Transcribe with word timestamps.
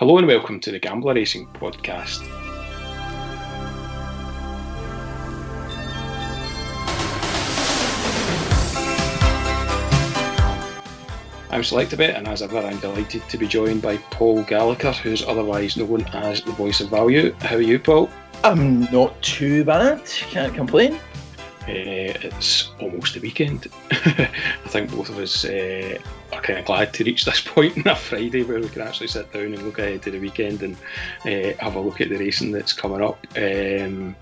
Hello 0.00 0.16
and 0.16 0.26
welcome 0.26 0.58
to 0.60 0.70
the 0.70 0.78
Gambler 0.78 1.12
Racing 1.12 1.46
Podcast. 1.48 2.22
I'm 11.50 11.60
Selectabet, 11.60 12.16
and 12.16 12.26
as 12.28 12.40
ever, 12.40 12.60
I'm 12.60 12.78
delighted 12.78 13.28
to 13.28 13.36
be 13.36 13.46
joined 13.46 13.82
by 13.82 13.98
Paul 13.98 14.42
Gallagher, 14.44 14.92
who's 14.92 15.22
otherwise 15.22 15.76
known 15.76 16.06
as 16.14 16.40
the 16.40 16.52
voice 16.52 16.80
of 16.80 16.88
value. 16.88 17.34
How 17.40 17.56
are 17.56 17.60
you, 17.60 17.78
Paul? 17.78 18.08
I'm 18.42 18.90
not 18.90 19.20
too 19.20 19.64
bad. 19.64 20.06
Can't 20.06 20.54
complain. 20.54 20.94
Uh, 20.94 22.16
it's 22.24 22.70
almost 22.80 23.12
the 23.12 23.20
weekend. 23.20 23.66
I 23.90 24.30
think 24.68 24.92
both 24.92 25.10
of 25.10 25.18
us 25.18 25.44
uh, 25.44 25.98
are 26.40 26.46
kind 26.46 26.58
of 26.58 26.64
glad 26.64 26.92
to 26.94 27.04
reach 27.04 27.24
this 27.24 27.40
point 27.44 27.76
on 27.78 27.92
a 27.92 27.96
Friday 27.96 28.42
where 28.42 28.60
we 28.60 28.68
can 28.68 28.82
actually 28.82 29.08
sit 29.08 29.32
down 29.32 29.54
and 29.54 29.62
look 29.62 29.78
ahead 29.78 30.02
to 30.02 30.10
the 30.10 30.18
weekend 30.18 30.62
and 30.62 30.76
uh, 31.24 31.56
have 31.62 31.76
a 31.76 31.80
look 31.80 32.00
at 32.00 32.08
the 32.08 32.16
racing 32.16 32.52
that's 32.52 32.72
coming 32.72 33.02
up. 33.02 33.26
Um, 33.36 34.16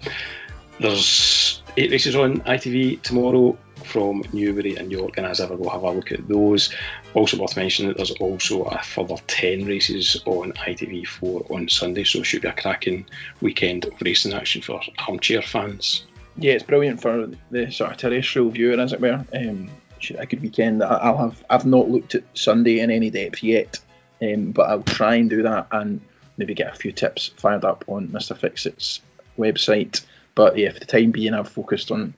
there's 0.81 1.63
eight 1.77 1.91
races 1.91 2.15
on 2.15 2.41
ITV 2.41 3.03
tomorrow 3.03 3.57
from 3.85 4.23
Newbury 4.33 4.77
and 4.77 4.93
York, 4.93 5.17
and 5.17 5.27
as 5.27 5.41
ever, 5.41 5.57
we'll 5.57 5.71
have 5.71 5.83
a 5.83 5.91
look 5.91 6.13
at 6.13 6.29
those. 6.29 6.73
Also, 7.15 7.39
worth 7.39 7.57
mentioning 7.57 7.89
that 7.89 7.97
there's 7.97 8.11
also 8.13 8.65
a 8.65 8.83
further 8.83 9.17
10 9.27 9.65
races 9.65 10.21
on 10.27 10.53
ITV4 10.53 11.51
on 11.51 11.69
Sunday, 11.69 12.05
so 12.05 12.21
it 12.21 12.25
should 12.25 12.43
be 12.43 12.49
a 12.49 12.53
cracking 12.53 13.07
weekend 13.41 13.87
of 13.87 13.95
racing 14.01 14.35
action 14.35 14.63
for 14.63 14.81
armchair 15.07 15.43
fans. 15.43 16.05
Yeah, 16.37 16.53
it's 16.53 16.65
brilliant 16.65 17.01
for 17.03 17.31
the 17.51 17.73
sort 17.73 17.93
of 17.93 17.97
terrestrial 17.97 18.51
viewer, 18.51 18.81
as 18.81 18.93
it 18.93 19.01
were. 19.01 19.25
Um, 19.35 19.71
a 20.19 20.27
good 20.27 20.43
weekend. 20.43 20.83
I'll 20.83 21.17
have. 21.17 21.45
I've 21.51 21.67
not 21.67 21.91
looked 21.91 22.15
at 22.15 22.25
Sunday 22.35 22.81
in 22.81 22.91
any 22.91 23.11
depth 23.11 23.43
yet, 23.43 23.79
um, 24.23 24.53
but 24.53 24.69
I'll 24.69 24.83
try 24.83 25.17
and 25.17 25.31
do 25.31 25.43
that 25.43 25.69
and 25.71 26.01
maybe 26.37 26.55
get 26.55 26.73
a 26.73 26.79
few 26.79 26.93
tips 26.93 27.29
fired 27.37 27.65
up 27.65 27.85
on 27.89 28.09
Mr. 28.09 28.37
Fixit's 28.37 29.01
website. 29.39 30.05
But 30.35 30.57
yeah, 30.57 30.73
for 30.73 30.81
the 30.81 30.87
time 30.87 31.11
being, 31.11 31.35
I've 31.35 31.49
focused 31.49 31.91
on 31.91 32.15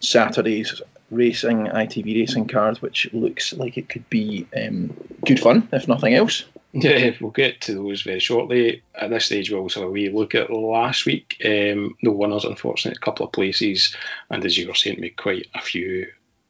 Saturday's 0.00 0.80
racing, 1.10 1.66
ITV 1.66 2.20
racing 2.20 2.48
card, 2.48 2.78
which 2.78 3.12
looks 3.12 3.52
like 3.52 3.76
it 3.76 3.88
could 3.88 4.08
be 4.08 4.46
um, 4.56 4.96
good 5.24 5.38
fun, 5.38 5.68
if 5.72 5.86
nothing 5.86 6.14
else. 6.14 6.44
Yeah, 6.72 7.12
we'll 7.20 7.30
get 7.30 7.60
to 7.62 7.74
those 7.74 8.00
very 8.00 8.18
shortly. 8.18 8.82
At 8.94 9.10
this 9.10 9.26
stage, 9.26 9.50
we'll 9.50 9.60
also 9.60 9.80
have 9.80 9.90
a 9.90 9.92
wee 9.92 10.08
look 10.08 10.34
at 10.34 10.50
last 10.50 11.04
week. 11.04 11.36
Um, 11.44 11.96
no 12.00 12.12
winners, 12.12 12.46
unfortunately, 12.46 12.98
a 13.00 13.04
couple 13.04 13.26
of 13.26 13.32
places, 13.32 13.94
and 14.30 14.44
as 14.44 14.56
you 14.56 14.68
were 14.68 14.74
saying 14.74 14.96
to 14.96 15.02
me, 15.02 15.10
quite 15.10 15.48
a 15.54 15.60
few 15.60 16.06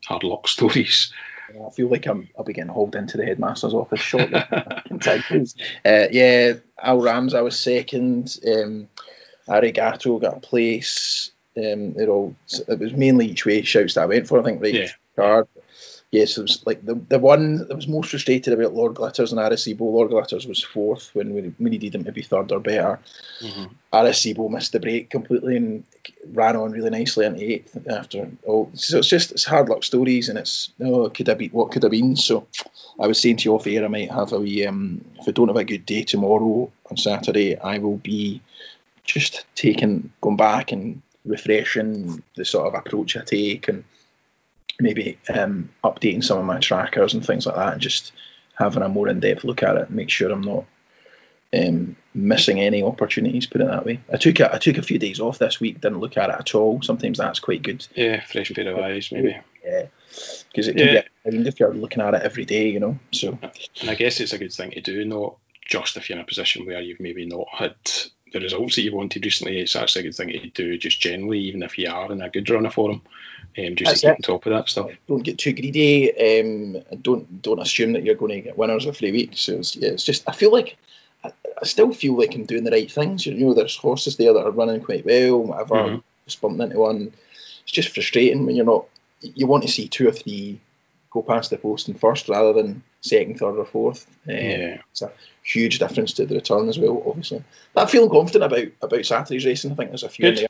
hard 0.07 0.25
luck 0.25 0.49
stories. 0.49 1.13
I 1.67 1.71
feel 1.71 1.89
like 1.89 2.07
I'm, 2.07 2.29
I'll 2.39 2.45
be 2.45 2.53
getting 2.53 2.71
hauled 2.71 2.97
into 2.97 3.17
the 3.19 3.27
headmaster's 3.27 3.75
office 3.75 4.01
shortly. 4.01 4.43
uh, 5.85 6.07
yeah, 6.11 6.55
Al 6.83 7.01
Rams, 7.01 7.35
I 7.35 7.43
was 7.43 7.59
second. 7.59 8.39
Um, 8.47 8.89
Arigato 9.49 10.21
got 10.21 10.39
a 10.39 10.41
place. 10.41 11.31
Um, 11.57 11.95
it 11.99 12.09
all 12.09 12.35
it 12.69 12.79
was 12.79 12.95
mainly 12.95 13.27
each 13.27 13.45
way 13.45 13.61
shouts 13.63 13.95
that 13.95 14.05
I 14.05 14.07
went 14.07 14.27
for. 14.27 14.41
I 14.41 14.43
think 14.43 14.63
right 14.63 14.75
yeah. 14.75 14.89
card. 15.15 15.49
Yes, 16.13 16.37
it 16.37 16.43
was 16.43 16.63
like 16.67 16.85
the 16.85 16.95
the 16.95 17.19
one 17.19 17.67
that 17.67 17.75
was 17.75 17.89
most 17.89 18.11
frustrated 18.11 18.53
about 18.53 18.75
Lord 18.75 18.97
Glitters 18.97 19.33
and 19.33 19.41
Arecibo. 19.41 19.81
Lord 19.81 20.11
Glitters 20.11 20.47
was 20.47 20.63
fourth 20.63 21.11
when 21.15 21.33
we, 21.33 21.55
we 21.59 21.71
needed 21.71 21.95
him 21.95 22.05
to 22.05 22.13
be 22.13 22.21
third 22.21 22.53
or 22.53 22.61
better. 22.61 23.01
Mm-hmm. 23.41 23.65
Arecibo 23.95 24.51
missed 24.51 24.73
the 24.73 24.81
break 24.81 25.09
completely 25.09 25.57
and 25.57 25.85
ran 26.35 26.55
on 26.55 26.73
really 26.73 26.91
nicely 26.91 27.25
in 27.25 27.41
eighth 27.41 27.79
after. 27.89 28.31
Oh, 28.47 28.69
so 28.75 28.99
it's 28.99 29.09
just 29.09 29.33
it's 29.33 29.47
hard 29.47 29.71
luck 29.71 29.85
stories 29.85 30.29
and 30.29 30.39
it's 30.39 30.71
oh 30.83 31.09
could 31.09 31.29
have 31.29 31.39
been 31.39 31.49
what 31.49 31.73
could 31.73 31.83
have 31.83 31.93
been. 31.93 32.15
So 32.15 32.47
I 33.01 33.07
was 33.07 33.19
saying 33.19 33.39
to 33.39 33.45
you 33.47 33.55
off 33.55 33.67
air 33.67 33.83
I 33.83 33.89
might 33.89 34.11
have 34.11 34.33
a 34.33 34.39
wee 34.39 34.67
um, 34.67 35.03
if 35.19 35.27
I 35.27 35.31
don't 35.31 35.49
have 35.49 35.57
a 35.57 35.65
good 35.65 35.87
day 35.87 36.03
tomorrow 36.03 36.71
on 36.91 36.97
Saturday 36.99 37.57
I 37.57 37.79
will 37.79 37.97
be 37.97 38.43
just 39.03 39.47
taking 39.55 40.13
going 40.21 40.37
back 40.37 40.73
and 40.73 41.01
refreshing 41.25 42.23
the 42.37 42.45
sort 42.45 42.67
of 42.67 42.75
approach 42.75 43.17
I 43.17 43.23
take 43.25 43.69
and 43.69 43.85
maybe 44.81 45.19
um, 45.29 45.71
updating 45.85 46.25
some 46.25 46.39
of 46.39 46.45
my 46.45 46.59
trackers 46.59 47.15
and 47.15 47.25
things 47.25 47.47
like 47.47 47.57
that, 47.57 47.75
and 47.75 47.83
just 47.83 48.13
having 48.55 48.83
a 48.83 48.89
more 48.89 49.09
in-depth 49.09 49.45
look 49.45 49.63
at 49.63 49.77
it, 49.77 49.91
make 49.91 50.11
sure 50.11 50.31
I'm 50.31 50.43
not 50.43 50.65
um, 51.55 51.97
missing 52.15 52.61
any 52.61 52.83
opportunities. 52.83 53.47
Put 53.47 53.61
it 53.61 53.69
that 53.69 53.85
way. 53.85 54.01
I 54.13 54.17
took 54.17 54.41
a, 54.41 54.55
I 54.55 54.59
took 54.59 54.79
a 54.79 54.83
few 54.83 54.99
days 54.99 55.21
off 55.21 55.39
this 55.39 55.61
week, 55.61 55.81
didn't 55.81 56.01
look 56.01 56.17
at 56.17 56.31
it 56.31 56.37
at 56.39 56.55
all. 56.55 56.83
Sometimes 56.83 57.19
that's 57.19 57.41
quite 57.41 57.63
good. 57.63 57.87
Yeah, 57.95 58.21
fresh 58.25 58.53
pair 58.53 58.69
of 58.73 58.79
eyes, 58.79 59.11
maybe. 59.13 59.37
Yeah, 59.65 59.87
because 60.51 60.69
it 60.69 60.77
can 60.77 60.87
yeah. 60.87 61.03
be 61.31 61.49
if 61.49 61.61
you're 61.61 61.73
looking 61.73 62.03
at 62.03 62.15
it 62.15 62.23
every 62.23 62.45
day, 62.45 62.69
you 62.69 62.81
know. 62.81 62.99
So, 63.13 63.39
and 63.81 63.91
I 63.91 63.95
guess 63.95 64.21
it's 64.21 64.33
a 64.33 64.39
good 64.39 64.53
thing 64.53 64.73
to 64.73 64.81
do, 64.81 65.05
not 65.05 65.37
just 65.65 65.97
if 65.97 66.09
you're 66.09 66.19
in 66.19 66.25
a 66.25 66.27
position 66.27 66.67
where 66.67 66.81
you've 66.81 67.01
maybe 67.01 67.25
not 67.27 67.47
had 67.51 67.75
the 68.33 68.41
results 68.41 68.77
that 68.77 68.83
you 68.83 68.95
wanted 68.95 69.25
recently, 69.25 69.61
it's 69.61 69.77
actually 69.77 70.01
a 70.01 70.05
good 70.05 70.15
thing 70.15 70.29
to 70.29 70.49
do 70.49 70.79
just 70.79 71.01
generally, 71.01 71.41
even 71.41 71.63
if 71.63 71.79
you 71.79 71.91
are 71.91 72.11
in 72.11 72.21
a 72.23 72.31
good 72.31 72.49
run 72.51 72.67
of 72.67 72.75
form, 72.75 73.03
um, 73.59 73.77
just 73.77 73.91
That's 73.91 74.01
to 74.01 74.07
keep 74.09 74.17
on 74.17 74.23
top 74.23 74.47
of 74.47 74.53
that 74.53 74.69
stuff. 74.69 74.91
Don't 75.09 75.23
get 75.23 75.39
too 75.39 75.53
greedy. 75.53 76.41
Um, 76.41 76.83
don't 77.03 77.43
don't 77.43 77.61
assume 77.61 77.93
that 77.93 78.05
you're 78.05 78.15
going 78.15 78.33
to 78.33 78.41
get 78.41 78.59
winners 78.59 78.87
every 78.87 79.13
week. 79.13 79.33
So 79.35 79.55
it's, 79.55 79.77
yeah, 79.77 79.91
it's 79.91 80.05
just 80.05 80.29
I 80.29 80.33
feel 80.33 80.53
like 80.53 80.77
I, 81.25 81.33
I, 81.61 81.65
still 81.65 81.93
feel 81.93 82.17
like 82.17 82.35
I'm 82.35 82.47
doing 82.47 82.65
the 82.65 82.71
right 82.71 82.91
things. 82.91 83.27
You 83.27 83.35
know, 83.35 83.55
there's 83.55 83.77
horses 83.77 84.17
there 84.17 84.33
that 84.33 84.47
are 84.47 84.51
running 84.51 84.83
quite 84.83 85.05
well, 85.05 85.39
whatever. 85.39 85.75
Mm-hmm. 85.75 85.99
Just 86.25 86.41
bumping 86.41 86.63
into 86.63 86.79
one. 86.79 87.13
It's 87.65 87.73
just 87.73 87.91
frustrating 87.91 88.47
when 88.47 88.57
you're 88.57 88.65
not. 88.65 88.87
You 89.21 89.47
want 89.47 89.65
to 89.65 89.69
see 89.69 89.87
two 89.87 90.09
or 90.09 90.13
three 90.13 90.59
go 91.13 91.23
past 91.23 91.51
the 91.51 91.59
post 91.59 91.89
and 91.89 91.99
first 91.99 92.29
rather 92.29 92.53
than 92.53 92.83
second, 93.01 93.39
third, 93.39 93.57
or 93.57 93.65
fourth. 93.65 94.07
Uh, 94.29 94.33
yeah. 94.33 94.79
It's 94.91 95.03
a 95.03 95.13
huge 95.43 95.79
difference 95.79 96.13
to 96.15 96.27
the 96.27 96.37
return 96.37 96.69
as 96.69 96.79
well, 96.79 97.03
obviously. 97.07 97.43
But 97.75 97.83
I'm 97.83 97.89
feeling 97.89 98.11
confident 98.11 98.45
about 98.45 98.69
about 98.81 99.07
Saturday's 99.07 99.45
racing. 99.45 99.73
I 99.73 99.75
think 99.75 99.91
there's 99.91 100.03
a 100.03 100.09
few 100.09 100.25
Good. 100.25 100.39
in 100.39 100.41
there. 100.41 100.49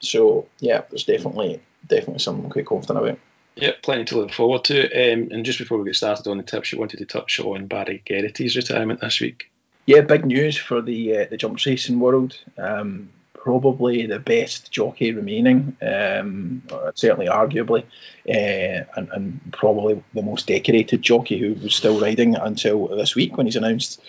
So 0.00 0.46
yeah, 0.58 0.82
there's 0.90 1.04
definitely 1.04 1.60
definitely 1.86 2.18
something 2.18 2.44
I'm 2.44 2.50
quite 2.50 2.66
confident 2.66 2.98
about. 2.98 3.18
Yeah, 3.56 3.72
plenty 3.82 4.04
to 4.06 4.18
look 4.18 4.32
forward 4.32 4.64
to. 4.64 4.84
Um, 4.84 5.28
and 5.32 5.44
just 5.44 5.58
before 5.58 5.78
we 5.78 5.84
get 5.84 5.96
started 5.96 6.26
on 6.28 6.38
the 6.38 6.42
tips, 6.42 6.72
you 6.72 6.78
wanted 6.78 6.98
to 6.98 7.04
touch 7.04 7.40
on 7.40 7.66
Barry 7.66 8.02
Geraghty's 8.06 8.56
retirement 8.56 9.00
this 9.00 9.20
week. 9.20 9.50
Yeah, 9.86 10.02
big 10.02 10.24
news 10.24 10.56
for 10.56 10.80
the 10.80 11.18
uh, 11.18 11.26
the 11.30 11.36
jump 11.36 11.64
racing 11.64 12.00
world. 12.00 12.38
Um, 12.56 13.10
probably 13.42 14.06
the 14.06 14.18
best 14.18 14.70
jockey 14.70 15.12
remaining, 15.12 15.76
um, 15.80 16.62
certainly 16.94 17.26
arguably, 17.26 17.82
uh, 18.28 18.84
and, 18.96 19.08
and, 19.12 19.40
probably 19.52 20.02
the 20.14 20.22
most 20.22 20.46
decorated 20.46 21.00
jockey 21.00 21.38
who 21.38 21.54
was 21.54 21.74
still 21.74 21.98
riding 22.00 22.36
until 22.36 22.88
this 22.88 23.16
week 23.16 23.36
when 23.36 23.46
he's 23.46 23.56
announced 23.56 24.00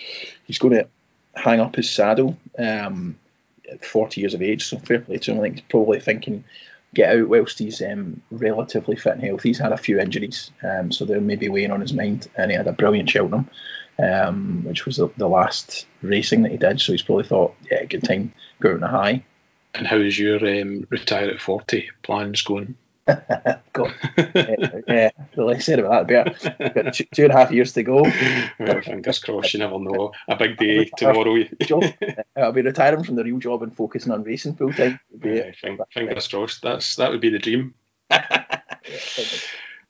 he's 0.46 0.58
going 0.58 0.74
to 0.74 0.88
hang 1.36 1.62
up 1.62 1.76
his 1.76 1.90
saddle 1.90 2.38
um, 2.60 3.18
at 3.72 3.86
40 3.86 4.20
years 4.20 4.34
of 4.34 4.42
age. 4.42 4.66
So 4.66 4.78
fair 4.80 5.00
play 5.00 5.18
to 5.18 5.32
him. 5.32 5.40
I 5.40 5.44
think 5.44 5.56
he's 5.56 5.66
probably 5.70 6.02
thinking 6.02 6.44
get 6.94 7.16
out 7.16 7.30
whilst 7.30 7.60
he's 7.60 7.82
um, 7.82 8.22
relatively 8.32 8.98
fit 8.98 9.14
and 9.14 9.24
healthy. 9.24 9.50
He's 9.50 9.60
had 9.60 9.72
a 9.72 9.78
few 9.78 9.98
injuries, 10.00 10.52
um, 10.62 10.92
so 10.92 11.06
they're 11.06 11.22
maybe 11.22 11.48
weighing 11.48 11.72
on 11.72 11.80
his 11.80 11.94
mind, 11.94 12.28
and 12.36 12.52
he 12.52 12.58
had 12.58 12.68
a 12.68 12.74
brilliant 12.74 13.10
Cheltenham. 13.10 13.50
Um, 14.00 14.64
which 14.64 14.86
was 14.86 14.98
the, 14.98 15.10
the, 15.18 15.28
last 15.28 15.86
racing 16.02 16.42
that 16.42 16.52
he 16.52 16.58
did. 16.58 16.82
So 16.82 16.92
he's 16.92 17.04
probably 17.04 17.26
thought, 17.26 17.56
yeah, 17.70 17.84
good 17.86 18.04
time, 18.04 18.34
go 18.60 18.72
out 18.72 18.78
in 18.78 18.84
a 18.84 18.88
high. 18.88 19.24
And 19.76 19.86
how's 19.86 20.18
your 20.18 20.38
um, 20.38 20.88
retire 20.90 21.30
at 21.30 21.40
40 21.40 21.90
plans 22.02 22.42
going? 22.42 22.76
God, 23.74 23.94
yeah, 24.18 24.56
yeah, 24.88 25.10
the 25.36 25.44
less 25.44 25.66
said 25.66 25.80
about 25.80 26.08
that, 26.08 26.38
better. 26.38 26.82
Got 26.84 26.94
two, 26.94 27.06
two 27.14 27.24
and 27.24 27.34
a 27.34 27.38
half 27.38 27.52
years 27.52 27.74
to 27.74 27.84
go. 27.84 28.04
well, 28.60 28.82
fingers 28.82 29.20
crossed, 29.20 29.54
you 29.54 29.60
never 29.60 29.80
know. 29.80 30.12
A 30.28 30.36
big 30.36 30.58
day 30.58 30.86
tomorrow. 30.98 31.44
job. 31.62 31.84
I'll 32.38 32.52
be 32.52 32.62
retiring 32.62 33.04
from 33.04 33.16
the 33.16 33.24
real 33.24 33.40
job 33.40 33.64
and 33.64 33.76
focusing 33.76 34.12
on 34.12 34.24
racing 34.24 34.56
full 34.56 34.72
time. 34.72 35.00
Yeah, 35.24 35.52
fingers 35.94 36.28
crossed. 36.28 36.62
That's 36.62 36.96
that 36.98 37.12
would 37.12 37.22
be 37.22 37.30
the 37.30 37.40
dream. 37.40 37.74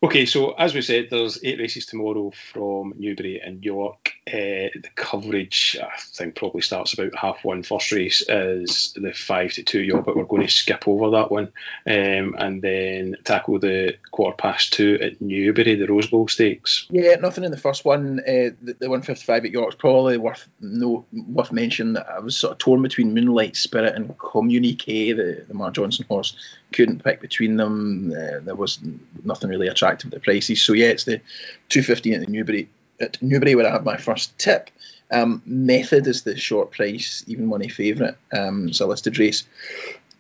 Okay, 0.03 0.25
so 0.25 0.53
as 0.53 0.73
we 0.73 0.81
said, 0.81 1.09
there's 1.12 1.44
eight 1.44 1.59
races 1.59 1.85
tomorrow 1.85 2.31
from 2.31 2.94
Newbury 2.97 3.39
and 3.39 3.63
York. 3.63 4.13
Uh, 4.31 4.69
the 4.73 4.89
coverage, 4.95 5.77
I 5.81 5.89
think, 5.99 6.35
probably 6.35 6.61
starts 6.61 6.93
about 6.93 7.16
half 7.16 7.43
one. 7.43 7.63
First 7.63 7.91
race 7.91 8.22
is 8.22 8.93
the 8.95 9.11
five 9.11 9.51
to 9.53 9.63
two 9.63 9.81
York, 9.81 10.05
but 10.05 10.16
we're 10.16 10.23
going 10.23 10.47
to 10.47 10.53
skip 10.53 10.87
over 10.87 11.11
that 11.11 11.31
one 11.31 11.51
um, 11.85 12.35
and 12.37 12.61
then 12.61 13.17
tackle 13.25 13.59
the 13.59 13.97
quarter 14.11 14.37
past 14.37 14.73
two 14.73 14.97
at 15.01 15.22
Newbury, 15.22 15.75
the 15.75 15.87
Rose 15.87 16.07
Bowl 16.07 16.29
Stakes. 16.29 16.87
Yeah, 16.89 17.16
nothing 17.16 17.43
in 17.43 17.51
the 17.51 17.57
first 17.57 17.83
one. 17.83 18.19
Uh, 18.19 18.55
the, 18.61 18.75
the 18.79 18.89
155 18.89 19.45
at 19.45 19.51
York's 19.51 19.75
probably 19.75 20.17
worth 20.17 20.47
no 20.61 21.05
worth 21.11 21.51
mentioning. 21.51 21.93
That 21.93 22.09
I 22.09 22.19
was 22.19 22.37
sort 22.37 22.53
of 22.53 22.57
torn 22.57 22.81
between 22.81 23.13
Moonlight 23.13 23.57
Spirit 23.57 23.95
and 23.95 24.17
Communique, 24.17 25.13
the, 25.13 25.43
the 25.47 25.53
Mark 25.53 25.73
Johnston 25.73 26.05
horse 26.07 26.37
couldn't 26.72 27.03
pick 27.03 27.19
between 27.19 27.57
them. 27.57 28.13
Uh, 28.16 28.39
there 28.39 28.55
was 28.55 28.79
nothing 29.23 29.49
really 29.49 29.67
attractive 29.67 30.07
at 30.07 30.13
the 30.13 30.23
prices. 30.23 30.61
So 30.61 30.73
yeah, 30.73 30.87
it's 30.87 31.03
the 31.03 31.22
215 31.69 32.13
at 32.13 32.19
the 32.22 32.31
Newbury 32.31 32.69
at 33.01 33.21
Newbury 33.21 33.55
where 33.55 33.67
I 33.67 33.71
have 33.71 33.85
my 33.85 33.97
first 33.97 34.37
tip. 34.37 34.69
Um, 35.11 35.41
Method 35.45 36.07
is 36.07 36.23
the 36.23 36.37
short 36.37 36.71
price, 36.71 37.23
even 37.27 37.47
money 37.47 37.67
favourite. 37.67 38.15
Um, 38.31 38.69
it's 38.69 38.79
a 38.79 38.85
listed 38.85 39.19
race, 39.19 39.43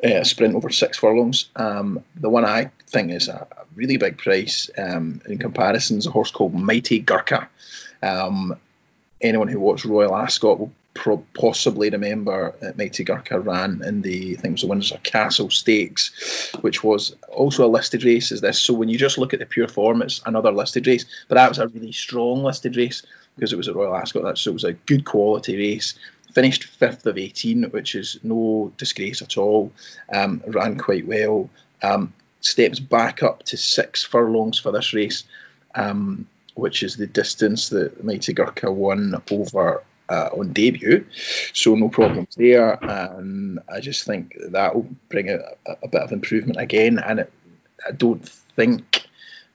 uh, 0.03 0.23
sprint 0.23 0.55
over 0.55 0.69
six 0.69 0.97
furlongs. 0.97 1.49
Um, 1.55 2.03
the 2.15 2.29
one 2.29 2.45
I 2.45 2.71
think 2.87 3.11
is 3.11 3.29
a, 3.29 3.47
a 3.51 3.63
really 3.75 3.97
big 3.97 4.17
price 4.17 4.69
um, 4.77 5.21
in 5.27 5.37
comparison 5.37 5.97
is 5.97 6.07
a 6.07 6.11
horse 6.11 6.31
called 6.31 6.53
Mighty 6.53 6.99
Gurkha. 6.99 7.47
Um, 8.03 8.57
anyone 9.21 9.47
who 9.47 9.59
watched 9.59 9.85
Royal 9.85 10.15
Ascot 10.15 10.59
will 10.59 10.73
pro- 10.93 11.25
possibly 11.33 11.89
remember 11.89 12.55
uh, 12.61 12.71
Mighty 12.77 13.03
Gurkha 13.03 13.39
ran 13.39 13.81
in 13.83 14.01
the 14.01 14.37
I 14.37 14.41
think 14.41 14.45
it 14.45 14.51
was 14.51 14.61
the 14.61 14.67
Windsor 14.67 14.99
Castle 15.03 15.49
Stakes, 15.49 16.51
which 16.61 16.83
was 16.83 17.15
also 17.29 17.65
a 17.65 17.69
listed 17.69 18.03
race 18.03 18.31
as 18.31 18.41
this. 18.41 18.59
So 18.59 18.73
when 18.73 18.89
you 18.89 18.97
just 18.97 19.17
look 19.17 19.33
at 19.33 19.39
the 19.39 19.45
pure 19.45 19.67
form, 19.67 20.01
it's 20.01 20.21
another 20.25 20.51
listed 20.51 20.87
race, 20.87 21.05
but 21.27 21.35
that 21.35 21.49
was 21.49 21.59
a 21.59 21.67
really 21.67 21.91
strong 21.91 22.43
listed 22.43 22.75
race 22.75 23.03
because 23.35 23.53
it 23.53 23.57
was 23.57 23.67
at 23.67 23.75
Royal 23.75 23.95
Ascot. 23.95 24.23
That 24.23 24.37
so 24.37 24.51
it 24.51 24.53
was 24.53 24.63
a 24.63 24.73
good 24.73 25.05
quality 25.05 25.57
race. 25.57 25.95
Finished 26.33 26.63
fifth 26.63 27.05
of 27.05 27.17
18, 27.17 27.63
which 27.71 27.95
is 27.95 28.19
no 28.23 28.71
disgrace 28.77 29.21
at 29.21 29.37
all. 29.37 29.73
Um, 30.13 30.41
ran 30.47 30.77
quite 30.77 31.05
well. 31.05 31.49
Um, 31.83 32.13
steps 32.39 32.79
back 32.79 33.21
up 33.21 33.43
to 33.43 33.57
six 33.57 34.03
furlongs 34.03 34.57
for 34.57 34.71
this 34.71 34.93
race, 34.93 35.25
um, 35.75 36.27
which 36.55 36.83
is 36.83 36.95
the 36.95 37.07
distance 37.07 37.69
that 37.69 38.03
Mighty 38.03 38.33
Gurkha 38.33 38.71
won 38.71 39.21
over 39.29 39.83
uh, 40.11 40.29
on 40.37 40.51
debut. 40.51 41.05
So 41.53 41.75
no 41.75 41.89
problems 41.89 42.35
there. 42.35 42.83
Um, 42.83 43.59
I 43.71 43.79
just 43.79 44.03
think 44.05 44.35
that 44.49 44.75
will 44.75 44.87
bring 45.09 45.29
a, 45.29 45.39
a, 45.65 45.87
bit 45.87 46.01
of 46.01 46.11
improvement 46.11 46.59
again, 46.59 46.99
and 46.99 47.21
it, 47.21 47.33
I 47.87 47.91
don't 47.91 48.27
think. 48.27 49.07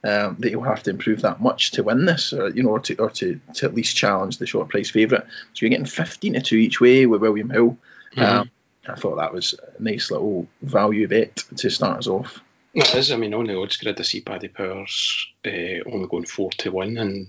Um, 0.04 0.36
that 0.38 0.50
he'll 0.50 0.62
have 0.62 0.84
to 0.84 0.90
improve 0.90 1.22
that 1.22 1.40
much 1.40 1.72
to 1.72 1.82
win 1.82 2.04
this, 2.04 2.32
or 2.32 2.50
you 2.50 2.62
know, 2.62 2.68
or 2.68 2.80
to 2.80 2.94
or 2.96 3.10
to, 3.10 3.40
to 3.54 3.66
at 3.66 3.74
least 3.74 3.96
challenge 3.96 4.38
the 4.38 4.46
short 4.46 4.68
price 4.68 4.90
favourite. 4.90 5.24
So 5.24 5.62
you're 5.66 5.70
getting 5.70 5.84
15 5.86 6.34
to 6.34 6.40
two 6.42 6.56
each 6.56 6.80
way 6.80 7.06
with 7.06 7.22
William 7.22 7.50
Hill. 7.50 7.76
Mm-hmm. 8.14 8.22
Um, 8.22 8.50
I 8.86 8.94
thought 8.94 9.16
that 9.16 9.32
was 9.32 9.54
a 9.54 9.82
nice 9.82 10.12
little 10.12 10.46
value 10.62 11.08
bet 11.08 11.42
to 11.56 11.70
start 11.70 11.98
us 11.98 12.06
off. 12.06 12.40
It 12.72 12.94
is. 12.94 13.10
I 13.10 13.16
mean, 13.16 13.34
on 13.34 13.46
the 13.46 13.58
odds 13.58 13.78
grid, 13.78 13.98
I 13.98 14.04
see 14.04 14.20
Paddy 14.20 14.46
Powers 14.46 15.26
uh, 15.44 15.82
only 15.90 16.06
going 16.08 16.26
four 16.26 16.50
to 16.58 16.70
one, 16.70 16.98
and 16.98 17.26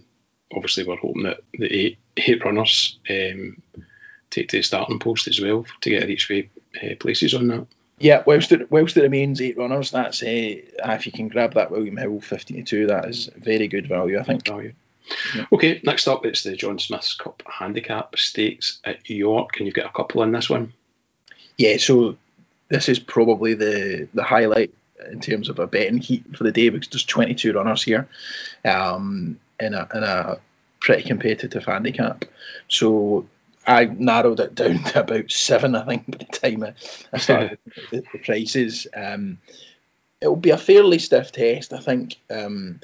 obviously 0.53 0.83
we're 0.83 0.97
hoping 0.97 1.23
that 1.23 1.39
the 1.57 1.73
eight 1.73 1.97
eight 2.18 2.44
runners 2.44 2.98
um, 3.10 3.62
take 4.30 4.50
to 4.50 4.58
the 4.58 4.64
starting 4.64 5.00
post 5.00 5.28
as 5.28 5.40
well 5.40 5.66
to 5.81 5.90
get 5.90 6.10
each 6.10 6.30
way 6.30 6.50
uh, 6.81 6.96
places 7.00 7.34
on 7.34 7.48
that. 7.48 7.68
Yeah, 8.00 8.22
whilst 8.28 8.52
it, 8.52 8.69
whilst 8.72 8.96
it 8.98 9.02
remains 9.02 9.42
eight 9.42 9.58
runners, 9.58 9.92
that's 9.92 10.22
uh, 10.22 10.25
if 10.28 11.06
you 11.06 11.12
can 11.12 11.30
grab 11.30 11.56
that 11.56 11.72
William 11.72 11.98
Hill 11.98 12.22
15 12.22 12.58
to 12.58 12.64
2, 12.64 12.88
that 12.88 13.06
is 13.06 13.30
very 13.36 13.68
good 13.68 13.88
value, 13.88 14.19
I 14.19 14.24
think. 14.24 14.46
Value. 14.46 14.74
Yeah. 15.36 15.46
Okay, 15.52 15.81
next 15.84 16.08
up 16.08 16.25
it's 16.25 16.44
the 16.44 16.56
John 16.56 16.80
Smith's 16.80 17.16
Cup 17.16 17.42
Handicap 17.48 18.18
Stakes 18.18 18.80
at 18.84 19.10
York. 19.10 19.54
Can 19.54 19.66
you 19.66 19.72
get 19.72 19.86
a 19.86 19.92
couple 19.92 20.22
in 20.22 20.31
this 20.31 20.50
one? 20.50 20.74
Yeah, 21.58 21.78
so 21.78 22.18
this 22.69 22.90
is 22.90 23.00
probably 23.00 23.54
the 23.54 24.08
the 24.14 24.24
highlight 24.24 24.74
in 25.12 25.19
terms 25.19 25.50
of 25.50 25.60
a 25.60 25.68
betting 25.68 25.98
heat 26.00 26.36
for 26.36 26.44
the 26.44 26.52
day 26.52 26.69
because 26.69 26.90
there's 26.90 27.06
22 27.06 27.54
runners 27.54 27.84
here. 27.84 28.08
Um, 28.66 29.40
in 29.60 29.74
a 29.74 29.88
in 29.94 30.04
a 30.04 30.38
pretty 30.88 31.04
competitive 31.04 31.66
handicap. 31.66 32.24
So 32.69 33.28
I 33.68 33.84
narrowed 33.84 34.39
it 34.39 34.56
down 34.56 34.81
to 34.86 35.01
about 35.01 35.30
seven, 35.30 35.75
I 35.75 35.84
think, 35.84 36.10
by 36.10 36.18
the 36.19 36.25
time 36.25 36.74
I, 37.12 37.18
started 37.18 37.60
the, 37.92 38.06
the, 38.13 38.19
prices. 38.19 38.88
Um, 38.95 39.39
it'll 40.22 40.38
be 40.38 40.51
a 40.51 40.57
fairly 40.57 41.00
stiff 41.00 41.34
test, 41.34 41.74
I 41.74 41.80
think. 41.80 42.16
Um, 42.31 42.80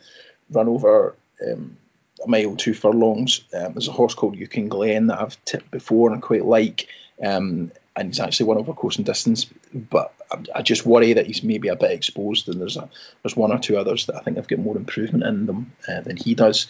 run 0.52 0.68
over 0.68 1.16
um, 1.48 1.78
a 2.26 2.28
mile, 2.28 2.58
two 2.58 2.74
furlongs. 2.74 3.46
Um, 3.54 3.72
there's 3.72 3.88
a 3.88 3.94
horse 3.94 4.16
called 4.16 4.36
Yukon 4.36 4.68
Glen 4.68 5.08
that 5.08 5.22
I've 5.22 5.46
tipped 5.46 5.72
before 5.72 6.10
and 6.10 6.18
I 6.18 6.20
quite 6.20 6.44
like. 6.44 6.90
Um, 7.26 7.72
and 7.96 8.10
he's 8.10 8.20
actually 8.20 8.48
one 8.48 8.58
over 8.58 8.74
course 8.74 8.98
and 8.98 9.06
distance. 9.06 9.46
But 9.74 10.14
I, 10.54 10.62
just 10.62 10.86
worry 10.86 11.14
that 11.14 11.28
he's 11.28 11.44
maybe 11.44 11.68
a 11.68 11.76
bit 11.76 11.92
exposed, 11.92 12.50
and 12.50 12.60
there's 12.60 12.78
a 12.78 12.90
there's 13.22 13.36
one 13.36 13.52
or 13.52 13.60
two 13.60 13.78
others 13.78 14.06
that 14.08 14.16
I 14.16 14.20
think 14.22 14.38
have 14.38 14.48
got 14.48 14.60
more 14.60 14.78
improvement 14.78 15.24
in 15.24 15.46
them 15.46 15.74
uh, 15.88 16.02
than 16.02 16.18
he 16.18 16.36
does. 16.36 16.68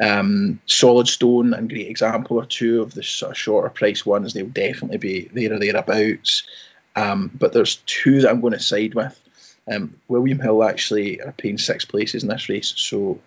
Um, 0.00 0.60
Solid 0.66 1.08
Stone 1.08 1.54
and 1.54 1.68
Great 1.68 1.88
Example 1.88 2.40
are 2.40 2.46
two 2.46 2.82
of 2.82 2.94
the 2.94 3.02
sort 3.02 3.32
of 3.32 3.38
shorter 3.38 3.70
price 3.70 4.04
ones. 4.04 4.32
They'll 4.32 4.46
definitely 4.46 4.98
be 4.98 5.30
there 5.32 5.54
or 5.54 5.58
thereabouts. 5.58 6.44
Um, 6.94 7.30
but 7.34 7.52
there's 7.52 7.76
two 7.86 8.22
that 8.22 8.30
I'm 8.30 8.40
going 8.40 8.54
to 8.54 8.60
side 8.60 8.94
with. 8.94 9.20
Um, 9.70 9.96
William 10.08 10.40
Hill 10.40 10.64
actually 10.64 11.20
are 11.20 11.32
paying 11.32 11.58
six 11.58 11.84
places 11.84 12.22
in 12.22 12.28
this 12.28 12.48
race, 12.48 12.72
so 12.76 13.18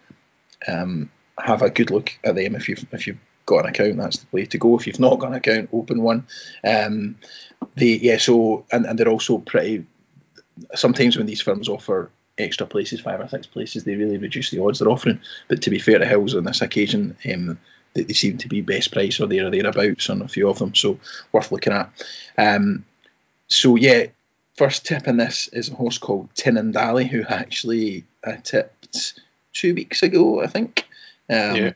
um, 0.68 1.12
have 1.38 1.62
a 1.62 1.70
good 1.70 1.92
look 1.92 2.18
at 2.24 2.36
them 2.36 2.56
if 2.56 2.70
you've 2.70 2.86
if 2.92 3.08
you've 3.08 3.20
got 3.50 3.66
an 3.66 3.70
account, 3.72 3.98
that's 3.98 4.20
the 4.20 4.28
way 4.32 4.46
to 4.46 4.58
go. 4.58 4.78
If 4.78 4.86
you've 4.86 5.00
not 5.00 5.18
got 5.18 5.30
an 5.30 5.34
account, 5.34 5.70
open 5.74 6.02
one. 6.02 6.28
They 7.80 7.96
yeah, 7.96 8.18
so 8.18 8.66
and, 8.72 8.86
and 8.86 8.98
they're 8.98 9.10
also 9.10 9.38
pretty. 9.38 9.86
Sometimes 10.76 11.18
when 11.18 11.26
these 11.26 11.42
firms 11.42 11.70
offer 11.70 12.12
extra 12.38 12.68
places, 12.68 13.00
five 13.00 13.20
or 13.20 13.28
six 13.28 13.48
places, 13.48 13.84
they 13.84 13.96
really 13.96 14.18
reduce 14.18 14.50
the 14.50 14.62
odds 14.64 14.80
they're 14.80 14.90
offering. 14.90 15.22
But 15.48 15.62
to 15.64 15.70
be 15.70 15.80
fair 15.80 16.00
to 16.00 16.06
Hills 16.06 16.36
on 16.36 16.44
this 16.44 16.62
occasion, 16.62 17.16
um, 17.34 17.60
they, 17.94 18.04
they, 18.04 18.14
seem 18.14 18.38
to 18.40 18.48
be 18.48 18.62
best 18.62 18.92
price 18.92 19.20
or 19.20 19.28
there 19.28 19.48
or 19.48 19.50
thereabouts 19.50 20.10
on 20.10 20.22
a 20.22 20.28
few 20.28 20.50
of 20.50 20.60
them, 20.60 20.76
so 20.76 21.00
worth 21.31 21.52
looking 21.52 21.74
at. 21.74 21.92
Um, 22.38 22.86
so 23.48 23.76
yeah, 23.76 24.08
first 24.56 24.86
tip 24.86 25.08
in 25.08 25.18
this 25.18 25.48
is 25.48 25.70
a 25.70 25.76
horse 25.76 25.98
called 25.98 26.34
Tinandali, 26.34 27.08
who 27.08 27.24
actually 27.24 28.06
I 28.26 28.34
tipped 28.34 29.20
two 29.54 29.74
weeks 29.74 30.04
ago, 30.04 30.42
I 30.42 30.48
think. 30.48 30.86
Um, 31.30 31.56
yeah. 31.56 31.72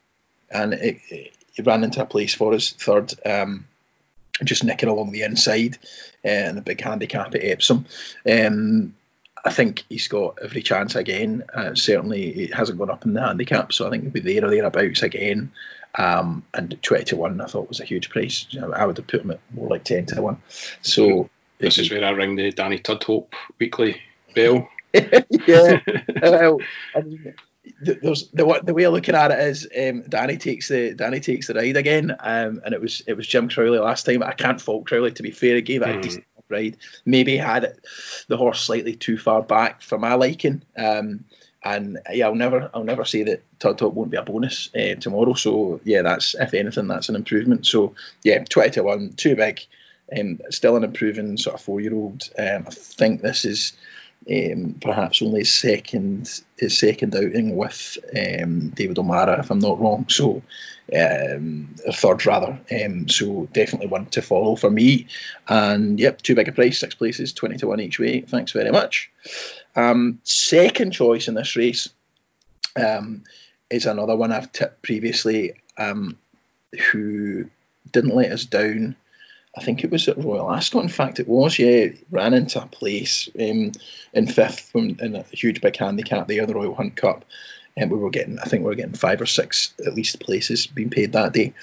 And 0.52 0.74
it, 0.74 1.00
it, 1.10 1.66
ran 1.66 1.84
into 1.84 2.02
a 2.02 2.06
place 2.06 2.34
for 2.34 2.54
us 2.54 2.72
third, 2.72 3.14
um, 3.26 3.68
just 4.44 4.64
nicking 4.64 4.90
along 4.90 5.12
the 5.12 5.24
inside, 5.24 5.78
uh, 6.26 6.30
and 6.30 6.58
a 6.58 6.62
big 6.62 6.82
handicap 6.82 7.36
at 7.36 7.44
Epsom. 7.44 7.86
Um, 8.30 8.96
I 9.46 9.52
think 9.52 9.84
he's 9.90 10.08
got 10.08 10.40
every 10.42 10.62
chance 10.62 10.96
again. 10.96 11.44
Uh, 11.54 11.76
certainly, 11.76 12.30
it 12.30 12.54
hasn't 12.54 12.80
gone 12.80 12.90
up 12.90 13.06
in 13.06 13.14
the 13.14 13.22
handicap, 13.22 13.74
so 13.74 13.86
I 13.86 13.90
think 13.90 14.04
he'll 14.04 14.12
be 14.12 14.22
there 14.22 14.46
or 14.46 14.50
thereabouts 14.50 15.04
again. 15.04 15.52
Um, 15.96 16.44
and 16.54 16.82
20 16.82 17.04
to 17.06 17.18
1, 17.18 17.42
I 17.42 17.46
thought 17.46 17.70
was 17.70 17.80
a 17.80 17.86
huge 17.86 18.10
price. 18.10 18.48
I 18.74 18.86
would 18.86 18.98
have 18.98 19.08
put 19.08 19.22
him 19.22 19.32
at 19.32 19.40
more 19.54 19.70
like 19.70 19.84
10 19.84 20.08
to 20.08 20.22
1. 20.22 20.42
So, 20.82 21.30
this 21.60 21.78
is 21.78 21.92
where 21.92 22.04
I 22.04 22.12
ring 22.12 22.36
the 22.36 22.52
Danny 22.52 22.80
Tudhope 22.80 23.34
weekly 23.60 24.02
bell. 24.34 24.70
yeah. 24.94 25.80
well, 26.22 26.60
I 26.96 27.02
mean, 27.02 27.36
there's 27.82 28.30
the 28.30 28.62
the 28.64 28.74
way 28.74 28.84
of 28.84 28.94
looking 28.94 29.16
at 29.16 29.32
it 29.32 29.40
is 29.40 29.68
um, 29.80 30.02
Danny 30.10 30.38
takes 30.38 30.68
the 30.68 30.94
Danny 30.94 31.20
takes 31.20 31.48
the 31.48 31.54
ride 31.54 31.78
again, 31.78 32.12
um, 32.20 32.62
and 32.66 32.74
it 32.74 32.82
was 32.82 33.02
it 33.08 33.14
was 33.14 33.28
Jim 33.28 33.50
Crowley 33.50 33.80
last 33.80 34.06
time. 34.06 34.24
I 34.24 34.34
can't 34.34 34.62
fault 34.62 34.86
Crowley 34.86 35.12
to 35.12 35.24
be 35.24 35.32
fair. 35.32 35.56
He 35.56 35.62
gave 35.62 35.82
it 35.82 35.86
mm. 35.86 35.92
a 35.92 35.96
hmm. 35.96 36.02
decent 36.02 36.26
ride. 36.50 36.78
Maybe 37.06 37.38
had 37.38 37.64
it, 37.64 37.86
the 38.28 38.38
horse 38.38 38.62
slightly 38.62 38.96
too 38.96 39.18
far 39.18 39.42
back 39.42 39.82
for 39.82 39.98
my 39.98 40.16
liking. 40.16 40.64
Um, 40.78 41.26
and 41.64 42.00
yeah, 42.12 42.26
I'll 42.26 42.36
never 42.36 42.70
I'll 42.74 42.84
never 42.84 43.06
say 43.06 43.24
that 43.24 43.44
Tudhope 43.60 43.94
won't 43.94 44.12
be 44.12 44.18
a 44.18 44.24
bonus 44.24 44.70
uh, 44.76 44.96
tomorrow. 44.96 45.34
So 45.34 45.80
yeah, 45.86 46.02
that's 46.02 46.36
if 46.36 46.54
anything, 46.54 46.88
that's 46.88 47.10
an 47.10 47.16
improvement. 47.16 47.66
So 47.66 47.96
yeah, 48.24 48.44
twenty 48.44 48.72
to 48.72 48.84
one, 48.84 49.14
too 49.14 49.36
big. 49.36 49.62
Um, 50.18 50.40
still 50.50 50.76
an 50.76 50.84
improving 50.84 51.38
sort 51.38 51.56
of 51.56 51.62
four 51.62 51.80
year 51.80 51.94
old. 51.94 52.30
Um, 52.38 52.66
I 52.68 52.72
think 52.72 53.22
this 53.22 53.46
is 53.46 53.74
um, 54.30 54.76
perhaps 54.82 55.22
only 55.22 55.42
his 55.42 55.54
second 55.54 56.42
his 56.58 56.78
second 56.78 57.16
outing 57.16 57.56
with 57.56 57.98
um, 58.16 58.70
David 58.70 59.00
O'Meara, 59.00 59.40
if 59.40 59.52
I'm 59.52 59.60
not 59.60 59.80
wrong. 59.80 60.06
So, 60.10 60.42
um, 60.96 61.76
third 61.92 62.26
rather. 62.26 62.60
Um, 62.72 63.10
so 63.10 63.48
definitely 63.52 63.88
one 63.88 64.06
to 64.08 64.22
follow 64.22 64.56
for 64.56 64.70
me. 64.70 65.08
And 65.48 66.00
yep, 66.00 66.22
too 66.22 66.36
big 66.36 66.48
a 66.48 66.52
price, 66.52 66.80
six 66.80 66.96
places, 66.96 67.34
twenty 67.34 67.58
to 67.58 67.68
one 67.68 67.80
each 67.80 68.00
way. 68.00 68.22
Thanks 68.22 68.52
very 68.52 68.72
much. 68.72 69.12
Um, 69.76 70.20
second 70.24 70.92
choice 70.92 71.28
in 71.28 71.34
this 71.34 71.56
race 71.56 71.90
um, 72.76 73.24
is 73.70 73.86
another 73.86 74.16
one 74.16 74.32
I've 74.32 74.52
tipped 74.52 74.82
previously, 74.84 75.54
who 76.92 77.46
didn't 77.92 78.16
let 78.16 78.32
us 78.32 78.46
down 78.46 78.96
I 79.56 79.64
think 79.64 79.84
it 79.84 79.92
was 79.92 80.08
at 80.08 80.18
Royal 80.18 80.52
Ascot. 80.52 80.84
In 80.84 80.90
fact, 80.90 81.20
it 81.20 81.28
was. 81.28 81.60
Yeah, 81.60 81.88
ran 82.10 82.34
into 82.34 82.62
a 82.62 82.66
place 82.66 83.30
um, 83.40 83.72
in 84.14 84.28
fifth 84.28 84.72
in 84.76 85.16
a 85.16 85.24
huge 85.32 85.62
big 85.62 85.76
handicap 85.76 86.28
there, 86.28 86.46
the 86.46 86.56
Royal 86.56 86.74
Hunt 86.74 86.96
Cup, 86.96 87.24
and 87.78 87.92
we 87.92 87.98
were 87.98 88.10
getting. 88.10 88.40
I 88.40 88.46
think 88.46 88.64
we 88.64 88.70
were 88.70 88.76
getting 88.76 88.94
five 88.94 89.22
or 89.22 89.28
six 89.28 89.74
at 89.86 89.94
least 89.94 90.20
places 90.20 90.66
being 90.66 90.90
paid 90.90 91.14
that 91.14 91.34
day, 91.34 91.54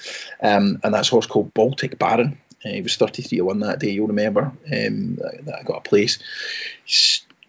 um, 0.41 0.79
and 0.83 0.93
that's 0.93 1.09
horse 1.09 1.27
called 1.27 1.53
Baltic 1.53 1.99
Baron. 1.99 2.37
Uh, 2.63 2.69
he 2.69 2.81
was 2.81 2.95
33 2.95 3.39
to 3.39 3.45
1 3.45 3.59
that 3.61 3.79
day, 3.79 3.89
you'll 3.89 4.07
remember, 4.07 4.43
um, 4.43 5.15
that 5.15 5.57
I 5.59 5.63
got 5.63 5.79
a 5.79 5.89
place. 5.89 6.19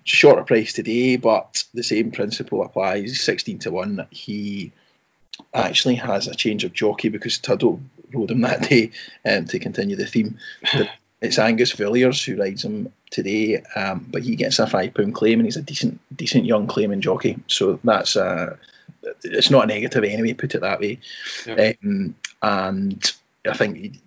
Shorter 0.04 0.42
price 0.42 0.72
today, 0.72 1.16
but 1.16 1.64
the 1.74 1.82
same 1.82 2.10
principle 2.10 2.62
applies. 2.62 3.20
16 3.20 3.60
to 3.60 3.70
1. 3.70 4.06
He 4.10 4.72
actually 5.54 5.96
has 5.96 6.28
a 6.28 6.34
change 6.34 6.64
of 6.64 6.72
jockey 6.72 7.08
because 7.08 7.38
Tudhope 7.38 7.80
rode 8.12 8.30
him 8.30 8.42
that 8.42 8.68
day 8.68 8.90
um, 9.24 9.46
to 9.46 9.58
continue 9.58 9.96
the 9.96 10.06
theme. 10.06 10.38
it's 11.20 11.38
Angus 11.38 11.72
Villiers 11.72 12.24
who 12.24 12.40
rides 12.40 12.64
him 12.64 12.92
today, 13.10 13.62
um, 13.76 14.06
but 14.10 14.22
he 14.22 14.36
gets 14.36 14.58
a 14.58 14.66
five 14.66 14.94
pound 14.94 15.14
claim 15.14 15.38
and 15.38 15.46
he's 15.46 15.56
a 15.56 15.62
decent 15.62 16.00
decent 16.14 16.44
young 16.44 16.66
claiming 16.66 17.00
jockey. 17.00 17.38
So 17.46 17.78
that's 17.84 18.16
uh, 18.16 18.56
it's 19.22 19.50
not 19.50 19.64
a 19.64 19.66
negative 19.66 20.04
anyway. 20.04 20.34
Put 20.34 20.54
it 20.54 20.60
that 20.60 20.80
way. 20.80 21.00
Yeah. 21.46 21.72
Um, 21.82 22.16
and 22.42 23.12
I 23.48 23.54
think 23.54 24.00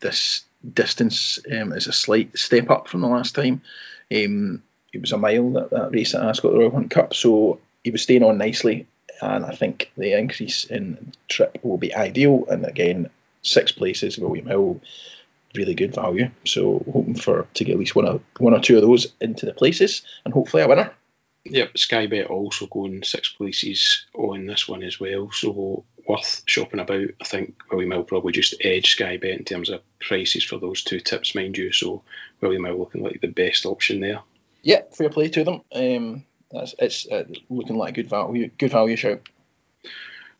this 0.00 0.44
distance 0.74 1.38
um, 1.50 1.72
is 1.72 1.86
a 1.86 1.92
slight 1.92 2.36
step 2.36 2.70
up 2.70 2.88
from 2.88 3.00
the 3.00 3.08
last 3.08 3.34
time. 3.34 3.62
Um, 4.12 4.62
it 4.92 5.00
was 5.00 5.12
a 5.12 5.18
mile 5.18 5.52
that, 5.52 5.70
that 5.70 5.92
race 5.92 6.14
at 6.14 6.24
Ascot 6.24 6.52
the 6.52 6.58
Royal 6.58 6.72
Hunt 6.72 6.90
Cup, 6.90 7.14
so 7.14 7.60
he 7.84 7.92
was 7.92 8.02
staying 8.02 8.24
on 8.24 8.38
nicely 8.38 8.86
and 9.20 9.44
I 9.44 9.54
think 9.54 9.92
the 9.96 10.18
increase 10.18 10.64
in 10.64 11.12
trip 11.28 11.58
will 11.62 11.78
be 11.78 11.94
ideal. 11.94 12.44
And 12.48 12.64
again, 12.64 13.10
six 13.42 13.72
places, 13.72 14.18
William 14.18 14.46
Hill, 14.46 14.80
really 15.54 15.74
good 15.74 15.94
value. 15.94 16.30
So 16.44 16.84
hoping 16.92 17.14
for 17.16 17.46
to 17.54 17.64
get 17.64 17.72
at 17.72 17.78
least 17.78 17.96
one 17.96 18.06
or 18.06 18.20
one 18.38 18.54
or 18.54 18.60
two 18.60 18.76
of 18.76 18.82
those 18.82 19.12
into 19.20 19.46
the 19.46 19.52
places, 19.52 20.02
and 20.24 20.32
hopefully 20.32 20.62
a 20.62 20.68
winner. 20.68 20.92
Yep, 21.44 21.78
Sky 21.78 22.06
Bet 22.06 22.26
also 22.26 22.66
going 22.66 23.02
six 23.02 23.30
places 23.30 24.04
on 24.14 24.44
this 24.44 24.68
one 24.68 24.82
as 24.82 25.00
well, 25.00 25.30
so 25.30 25.84
worth 26.06 26.42
shopping 26.44 26.80
about. 26.80 27.08
I 27.20 27.24
think 27.24 27.62
William 27.70 27.92
Hill 27.92 28.04
probably 28.04 28.32
just 28.32 28.56
edge 28.60 28.90
Sky 28.90 29.16
Bet 29.16 29.38
in 29.38 29.44
terms 29.44 29.70
of 29.70 29.80
prices 30.00 30.44
for 30.44 30.58
those 30.58 30.84
two 30.84 31.00
tips, 31.00 31.34
mind 31.34 31.56
you. 31.56 31.72
So 31.72 32.02
William 32.42 32.64
Hill 32.64 32.78
looking 32.78 33.02
like 33.02 33.22
the 33.22 33.28
best 33.28 33.64
option 33.64 34.00
there. 34.00 34.20
Yeah, 34.62 34.82
fair 34.92 35.08
play 35.08 35.30
to 35.30 35.44
them. 35.44 35.62
Um, 35.72 36.24
that's, 36.52 36.74
it's 36.78 37.06
uh, 37.08 37.24
looking 37.48 37.76
like 37.76 37.90
a 37.90 38.02
good 38.02 38.10
value, 38.10 38.50
good 38.58 38.72
value 38.72 38.96
shout. 38.96 39.28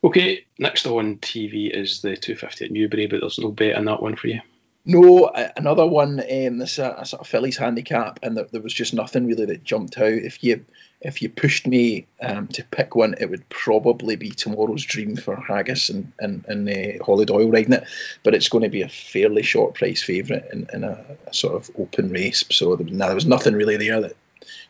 Okay, 0.03 0.45
next 0.57 0.87
on 0.87 1.17
TV 1.17 1.69
is 1.69 2.01
the 2.01 2.17
250 2.17 2.65
at 2.65 2.71
Newbury, 2.71 3.07
but 3.07 3.21
there's 3.21 3.37
no 3.37 3.51
bet 3.51 3.75
on 3.75 3.85
that 3.85 4.01
one 4.01 4.15
for 4.15 4.27
you. 4.27 4.41
No, 4.83 5.31
another 5.55 5.85
one. 5.85 6.19
Um, 6.19 6.57
this 6.57 6.79
a, 6.79 6.95
a 6.97 7.05
sort 7.05 7.21
of 7.21 7.27
fillies 7.27 7.57
handicap, 7.57 8.19
and 8.23 8.35
there, 8.35 8.47
there 8.51 8.61
was 8.61 8.73
just 8.73 8.95
nothing 8.95 9.27
really 9.27 9.45
that 9.45 9.63
jumped 9.63 9.97
out. 9.99 10.11
If 10.11 10.43
you 10.43 10.65
if 11.01 11.21
you 11.21 11.29
pushed 11.29 11.67
me 11.67 12.07
um, 12.19 12.47
to 12.47 12.63
pick 12.63 12.95
one, 12.95 13.13
it 13.19 13.29
would 13.29 13.47
probably 13.49 14.15
be 14.15 14.31
tomorrow's 14.31 14.83
dream 14.83 15.17
for 15.17 15.35
Haggas 15.35 15.91
and 15.91 16.11
and, 16.19 16.43
and 16.47 16.67
uh, 16.67 17.03
Holly 17.03 17.25
Doyle 17.25 17.51
riding 17.51 17.73
it, 17.73 17.83
but 18.23 18.33
it's 18.33 18.49
going 18.49 18.63
to 18.63 18.69
be 18.69 18.81
a 18.81 18.89
fairly 18.89 19.43
short 19.43 19.75
price 19.75 20.01
favourite 20.01 20.45
in, 20.51 20.67
in 20.73 20.83
a, 20.83 20.99
a, 21.27 21.33
sort 21.33 21.55
of 21.55 21.69
open 21.77 22.09
race. 22.09 22.43
So 22.49 22.75
there, 22.75 22.87
there 22.89 23.15
was 23.15 23.27
nothing 23.27 23.53
really 23.53 23.77
there 23.77 24.01
that 24.01 24.17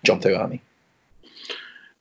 jumped 0.04 0.26
out 0.26 0.34
at 0.34 0.50
me. 0.50 0.62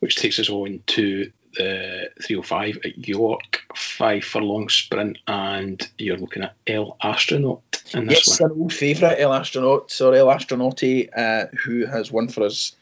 Which 0.01 0.17
takes 0.17 0.39
us 0.39 0.51
on 0.51 0.83
to 0.89 1.31
the 1.57 2.11
305 2.23 2.79
at 2.85 3.09
York, 3.09 3.63
five 3.75 4.25
furlong 4.25 4.69
sprint, 4.69 5.19
and 5.27 5.87
you're 5.99 6.17
looking 6.17 6.43
at 6.43 6.55
El 6.67 6.97
Astronaut 7.03 7.83
in 7.93 8.07
this 8.07 8.29
yes, 8.29 8.41
one. 8.41 8.51
an 8.51 8.61
old 8.61 8.73
favourite, 8.73 9.19
El 9.19 9.33
Astronaut, 9.33 10.01
or 10.01 10.15
El 10.15 10.29
Astronauti, 10.29 11.09
uh, 11.15 11.47
who 11.65 11.87
has 11.87 12.11
won 12.11 12.29
for 12.29 12.45
us 12.45 12.75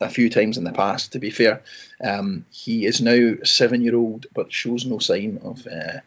a 0.00 0.08
few 0.08 0.30
times 0.30 0.56
in 0.56 0.64
the 0.64 0.72
past, 0.72 1.12
to 1.12 1.18
be 1.18 1.30
fair. 1.30 1.62
Um, 2.02 2.46
he 2.50 2.86
is 2.86 3.00
now 3.00 3.34
seven 3.44 3.82
year 3.82 3.96
old, 3.96 4.26
but 4.34 4.52
shows 4.52 4.86
no 4.86 4.98
sign 4.98 5.40
of 5.42 5.66
uh, 5.66 6.00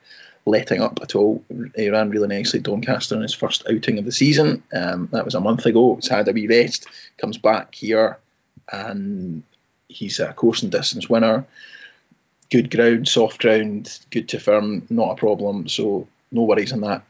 letting 0.46 0.82
up 0.82 1.00
at 1.02 1.16
all. 1.16 1.44
He 1.76 1.90
ran 1.90 2.10
really 2.10 2.28
nicely 2.28 2.60
at 2.60 2.66
Doncaster 2.66 3.16
in 3.16 3.22
his 3.22 3.34
first 3.34 3.64
outing 3.70 4.00
of 4.00 4.06
the 4.06 4.12
season. 4.12 4.64
Um, 4.74 5.10
that 5.12 5.26
was 5.26 5.36
a 5.36 5.42
month 5.42 5.66
ago. 5.66 5.96
He's 5.96 6.08
had 6.08 6.28
a 6.28 6.32
wee 6.32 6.48
rest, 6.48 6.88
comes 7.18 7.38
back 7.38 7.76
here, 7.76 8.18
and 8.72 9.44
he's 9.92 10.20
a 10.20 10.34
course 10.34 10.64
and 10.64 10.72
distance 10.72 11.10
winner 11.10 11.46
good 12.52 12.70
ground, 12.70 13.08
soft 13.08 13.42
ground, 13.42 14.00
good 14.12 14.30
to 14.30 14.40
firm, 14.40 14.86
not 14.90 15.12
a 15.12 15.16
problem. 15.16 15.68
So 15.68 16.08
no 16.32 16.44
worries 16.44 16.74
on 16.74 16.82
that 16.82 17.04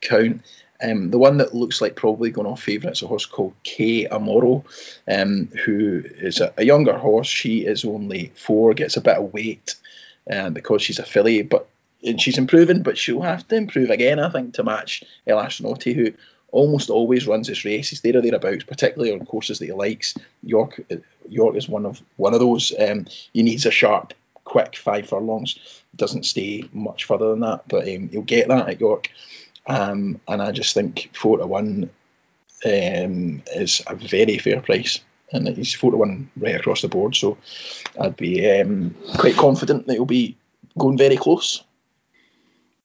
count. 0.00 0.42
Um, 0.82 1.10
the 1.10 1.18
one 1.18 1.38
that 1.38 1.54
looks 1.54 1.80
like 1.80 1.96
probably 1.96 2.30
going 2.30 2.46
off 2.46 2.62
favourite 2.62 2.92
is 2.92 3.02
a 3.02 3.06
horse 3.06 3.26
called 3.26 3.54
K 3.64 4.06
Amoro, 4.06 4.64
um, 5.08 5.48
who 5.64 6.04
is 6.18 6.40
a, 6.40 6.52
a, 6.58 6.64
younger 6.64 6.96
horse. 6.96 7.26
She 7.26 7.64
is 7.64 7.84
only 7.84 8.30
four, 8.36 8.74
gets 8.74 8.96
a 8.96 9.00
bit 9.00 9.16
of 9.16 9.32
weight 9.32 9.74
um, 10.30 10.52
because 10.52 10.82
she's 10.82 10.98
a 10.98 11.04
filly, 11.04 11.42
but 11.42 11.66
and 12.04 12.20
she's 12.20 12.36
improving, 12.36 12.82
but 12.82 12.98
she'll 12.98 13.22
have 13.22 13.48
to 13.48 13.56
improve 13.56 13.88
again, 13.88 14.18
I 14.20 14.28
think, 14.28 14.54
to 14.54 14.62
match 14.62 15.02
El 15.26 15.42
who 15.42 16.12
almost 16.52 16.90
always 16.90 17.26
runs 17.26 17.48
his 17.48 17.64
races 17.64 18.00
there 18.00 18.16
or 18.16 18.22
thereabouts, 18.22 18.64
particularly 18.64 19.12
on 19.12 19.26
courses 19.26 19.58
that 19.58 19.66
he 19.66 19.72
likes. 19.72 20.14
York 20.42 20.80
York 21.28 21.56
is 21.56 21.68
one 21.68 21.86
of 21.86 22.00
one 22.16 22.34
of 22.34 22.40
those. 22.40 22.72
Um, 22.78 23.06
he 23.32 23.42
needs 23.42 23.66
a 23.66 23.70
sharp 23.70 24.14
quick 24.44 24.76
five 24.76 25.08
furlongs. 25.08 25.58
Doesn't 25.94 26.24
stay 26.24 26.64
much 26.72 27.04
further 27.04 27.30
than 27.30 27.40
that, 27.40 27.68
but 27.68 27.88
um, 27.88 28.08
he'll 28.08 28.22
get 28.22 28.48
that 28.48 28.68
at 28.68 28.80
York. 28.80 29.10
Um, 29.66 30.20
and 30.28 30.40
I 30.40 30.52
just 30.52 30.74
think 30.74 31.10
four 31.12 31.38
to 31.38 31.46
one 31.46 31.90
um, 32.64 33.42
is 33.54 33.82
a 33.86 33.94
very 33.94 34.38
fair 34.38 34.60
price, 34.60 35.00
and 35.32 35.48
he's 35.48 35.74
four 35.74 35.90
to 35.90 35.96
one 35.96 36.30
right 36.36 36.54
across 36.54 36.82
the 36.82 36.88
board. 36.88 37.16
So 37.16 37.36
I'd 38.00 38.16
be 38.16 38.48
um, 38.50 38.94
quite 39.18 39.36
confident 39.36 39.86
that 39.86 39.94
he'll 39.94 40.04
be 40.06 40.36
going 40.78 40.96
very 40.96 41.16
close. 41.16 41.62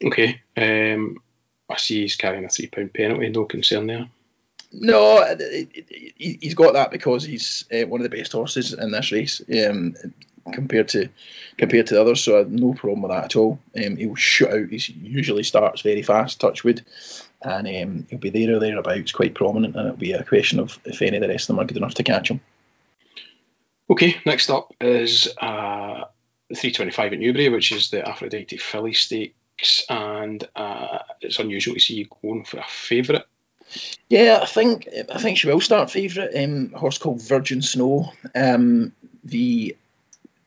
Okay. 0.03 0.41
Um, 0.57 1.17
I 1.71 1.77
see 1.77 2.01
he's 2.01 2.15
carrying 2.15 2.45
a 2.45 2.49
three 2.49 2.67
pound 2.67 2.93
penalty. 2.93 3.29
No 3.29 3.45
concern 3.45 3.87
there. 3.87 4.09
No, 4.73 5.35
he's 6.15 6.53
got 6.53 6.73
that 6.73 6.91
because 6.91 7.25
he's 7.25 7.65
uh, 7.73 7.85
one 7.87 7.99
of 8.01 8.09
the 8.09 8.17
best 8.17 8.31
horses 8.31 8.73
in 8.73 8.91
this 8.91 9.11
race. 9.11 9.41
Um, 9.67 9.95
compared 10.51 10.87
to 10.89 11.09
compared 11.57 11.87
to 11.87 11.95
the 11.95 12.01
others. 12.01 12.23
So 12.23 12.45
no 12.47 12.73
problem 12.73 13.01
with 13.01 13.11
that 13.11 13.25
at 13.25 13.35
all. 13.35 13.59
Um, 13.75 13.97
he'll 13.97 14.15
shoot 14.15 14.49
out. 14.49 14.69
He 14.69 14.93
usually 15.01 15.43
starts 15.43 15.81
very 15.81 16.01
fast, 16.01 16.39
touch 16.39 16.63
wood, 16.63 16.83
and 17.41 17.67
um, 17.67 18.07
he'll 18.09 18.19
be 18.19 18.29
there 18.29 18.55
or 18.55 18.59
thereabouts, 18.59 19.11
quite 19.11 19.35
prominent. 19.35 19.75
And 19.75 19.87
it'll 19.87 19.97
be 19.97 20.13
a 20.13 20.23
question 20.23 20.59
of 20.59 20.79
if 20.85 21.01
any 21.01 21.17
of 21.17 21.21
the 21.21 21.29
rest 21.29 21.49
of 21.49 21.55
them 21.55 21.63
are 21.63 21.67
good 21.67 21.77
enough 21.77 21.95
to 21.95 22.03
catch 22.03 22.29
him. 22.29 22.41
Okay, 23.89 24.15
next 24.25 24.49
up 24.49 24.73
is 24.79 25.27
uh, 25.41 26.05
the 26.49 26.55
325 26.55 27.13
at 27.13 27.19
Newbury, 27.19 27.49
which 27.49 27.71
is 27.71 27.89
the 27.89 28.07
Aphrodite 28.07 28.57
Filly 28.57 28.93
Stakes, 29.61 29.85
and 29.89 30.47
uh, 30.55 30.99
it's 31.21 31.39
unusual 31.39 31.75
to 31.75 31.79
see 31.79 31.95
you 31.95 32.07
going 32.21 32.43
for 32.43 32.57
a 32.57 32.65
favourite. 32.67 33.23
Yeah, 34.09 34.39
I 34.41 34.45
think 34.45 34.87
I 35.13 35.17
think 35.19 35.37
she 35.37 35.47
will 35.47 35.61
start 35.61 35.91
favourite. 35.91 36.35
Um, 36.35 36.71
a 36.73 36.79
horse 36.79 36.97
called 36.97 37.21
Virgin 37.21 37.61
Snow. 37.61 38.11
Um, 38.35 38.93
the 39.23 39.77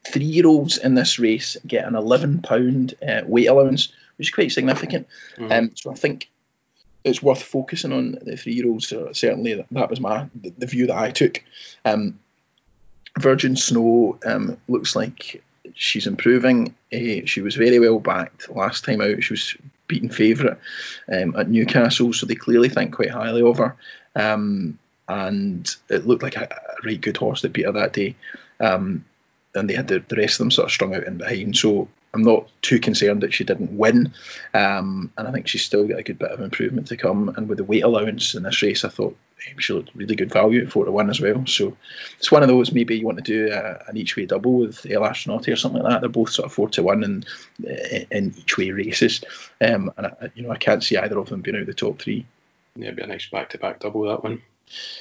three 0.07 0.25
year 0.25 0.47
olds 0.47 0.79
in 0.79 0.95
this 0.95 1.19
race 1.19 1.57
get 1.67 1.87
an 1.87 1.95
£11 1.95 2.95
uh, 3.03 3.25
weight 3.27 3.47
allowance, 3.47 3.93
which 4.17 4.29
is 4.29 4.35
quite 4.35 4.53
significant. 4.53 5.07
Mm. 5.39 5.59
Um, 5.59 5.71
so 5.75 5.91
I 5.91 5.95
think 5.95 6.29
it's 7.05 7.23
worth 7.23 7.43
focusing 7.43 7.93
on 7.93 8.19
the 8.21 8.37
three 8.37 8.55
year 8.55 8.69
olds. 8.69 8.89
So 8.89 9.13
certainly, 9.13 9.65
that 9.71 9.91
was 9.91 10.01
my 10.01 10.29
the, 10.35 10.53
the 10.59 10.67
view 10.67 10.89
that 10.89 10.97
I 10.97 11.11
took. 11.11 11.43
Um, 11.85 12.19
Virgin 13.19 13.57
Snow 13.57 14.19
um, 14.27 14.59
looks 14.67 14.97
like 14.97 15.43
she's 15.75 16.07
improving. 16.07 16.75
Uh, 16.93 17.25
she 17.27 17.41
was 17.41 17.57
very 17.57 17.79
well 17.79 17.99
backed 17.99 18.55
last 18.55 18.85
time 18.85 19.01
out. 19.01 19.23
She 19.23 19.33
was 19.33 19.57
beaten 19.87 20.11
favourite 20.11 20.59
um, 21.13 21.35
at 21.37 21.49
Newcastle, 21.49 22.13
so 22.13 22.27
they 22.27 22.35
clearly 22.35 22.69
think 22.69 22.95
quite 22.95 23.11
highly 23.11 23.43
of 23.43 23.59
her. 23.59 23.77
Um, 24.15 24.79
and 25.09 25.75
it 25.89 26.07
looked 26.07 26.23
like 26.23 26.37
a, 26.37 26.43
a 26.43 26.87
right 26.87 27.01
good 27.01 27.17
horse 27.17 27.43
that 27.43 27.53
beat 27.53 27.67
her 27.67 27.73
that 27.73 27.93
day. 27.93 28.17
Um, 28.61 29.05
and 29.55 29.69
they 29.69 29.75
had 29.75 29.89
the, 29.89 30.03
the 30.07 30.17
rest 30.17 30.35
of 30.35 30.39
them 30.39 30.51
sort 30.51 30.67
of 30.67 30.73
strung 30.73 30.95
out 30.95 31.05
in 31.05 31.19
behind. 31.19 31.57
So 31.57 31.89
I'm 32.15 32.23
not 32.23 32.49
too 32.63 32.79
concerned 32.79 33.23
that 33.23 33.35
she 33.35 33.45
didn't 33.45 33.77
win, 33.77 34.13
um, 34.55 35.11
and 35.19 35.27
I 35.27 35.33
think 35.33 35.49
she's 35.49 35.65
still 35.65 35.87
got 35.87 35.99
a 35.99 36.03
good 36.03 36.19
bit 36.19 36.31
of 36.31 36.41
improvement 36.41 36.89
to 36.89 36.97
come. 36.97 37.29
And 37.37 37.49
with 37.49 37.59
the 37.59 37.65
weight 37.65 37.83
allowance 37.83 38.35
in 38.35 38.45
this 38.45 38.63
race, 38.63 38.85
I 38.85 38.89
thought 38.89 39.17
she 39.59 39.73
looked 39.73 39.95
really 39.95 40.15
good 40.15 40.33
value 40.33 40.63
at 40.63 40.71
four 40.71 40.85
to 40.85 40.93
one 40.93 41.11
as 41.11 41.21
well. 41.21 41.45
So 41.47 41.77
it's 42.19 42.31
one 42.33 42.43
of 42.43 42.49
those 42.49 42.73
maybe 42.73 42.97
you 42.97 43.05
want 43.05 43.19
to 43.19 43.25
do 43.25 43.53
a, 43.53 43.85
an 43.89 43.97
each 43.97 44.17
way 44.17 44.27
double 44.27 44.59
with 44.59 44.87
El 44.89 45.03
Astronauti 45.03 45.53
or 45.53 45.57
something 45.57 45.83
like 45.83 45.93
that. 45.93 46.01
They're 46.01 46.09
both 46.09 46.31
sort 46.31 46.47
of 46.47 46.53
four 46.53 46.69
to 46.71 46.83
one 46.83 47.03
in, 47.03 47.25
in 48.11 48.35
each 48.39 48.57
way 48.57 48.71
races, 48.71 49.23
um, 49.61 49.93
and 49.97 50.07
I, 50.07 50.31
you 50.35 50.45
know 50.45 50.51
I 50.51 50.57
can't 50.57 50.85
see 50.85 50.97
either 50.97 51.19
of 51.19 51.29
them 51.29 51.41
being 51.41 51.57
out 51.57 51.63
of 51.63 51.67
the 51.67 51.75
top 51.75 52.01
three. 52.01 52.27
Yeah, 52.77 52.87
it'd 52.87 52.97
be 52.97 53.03
a 53.03 53.07
nice 53.07 53.27
back 53.27 53.51
to 53.51 53.59
back 53.59 53.81
double 53.81 54.09
that 54.09 54.23
one. 54.23 54.43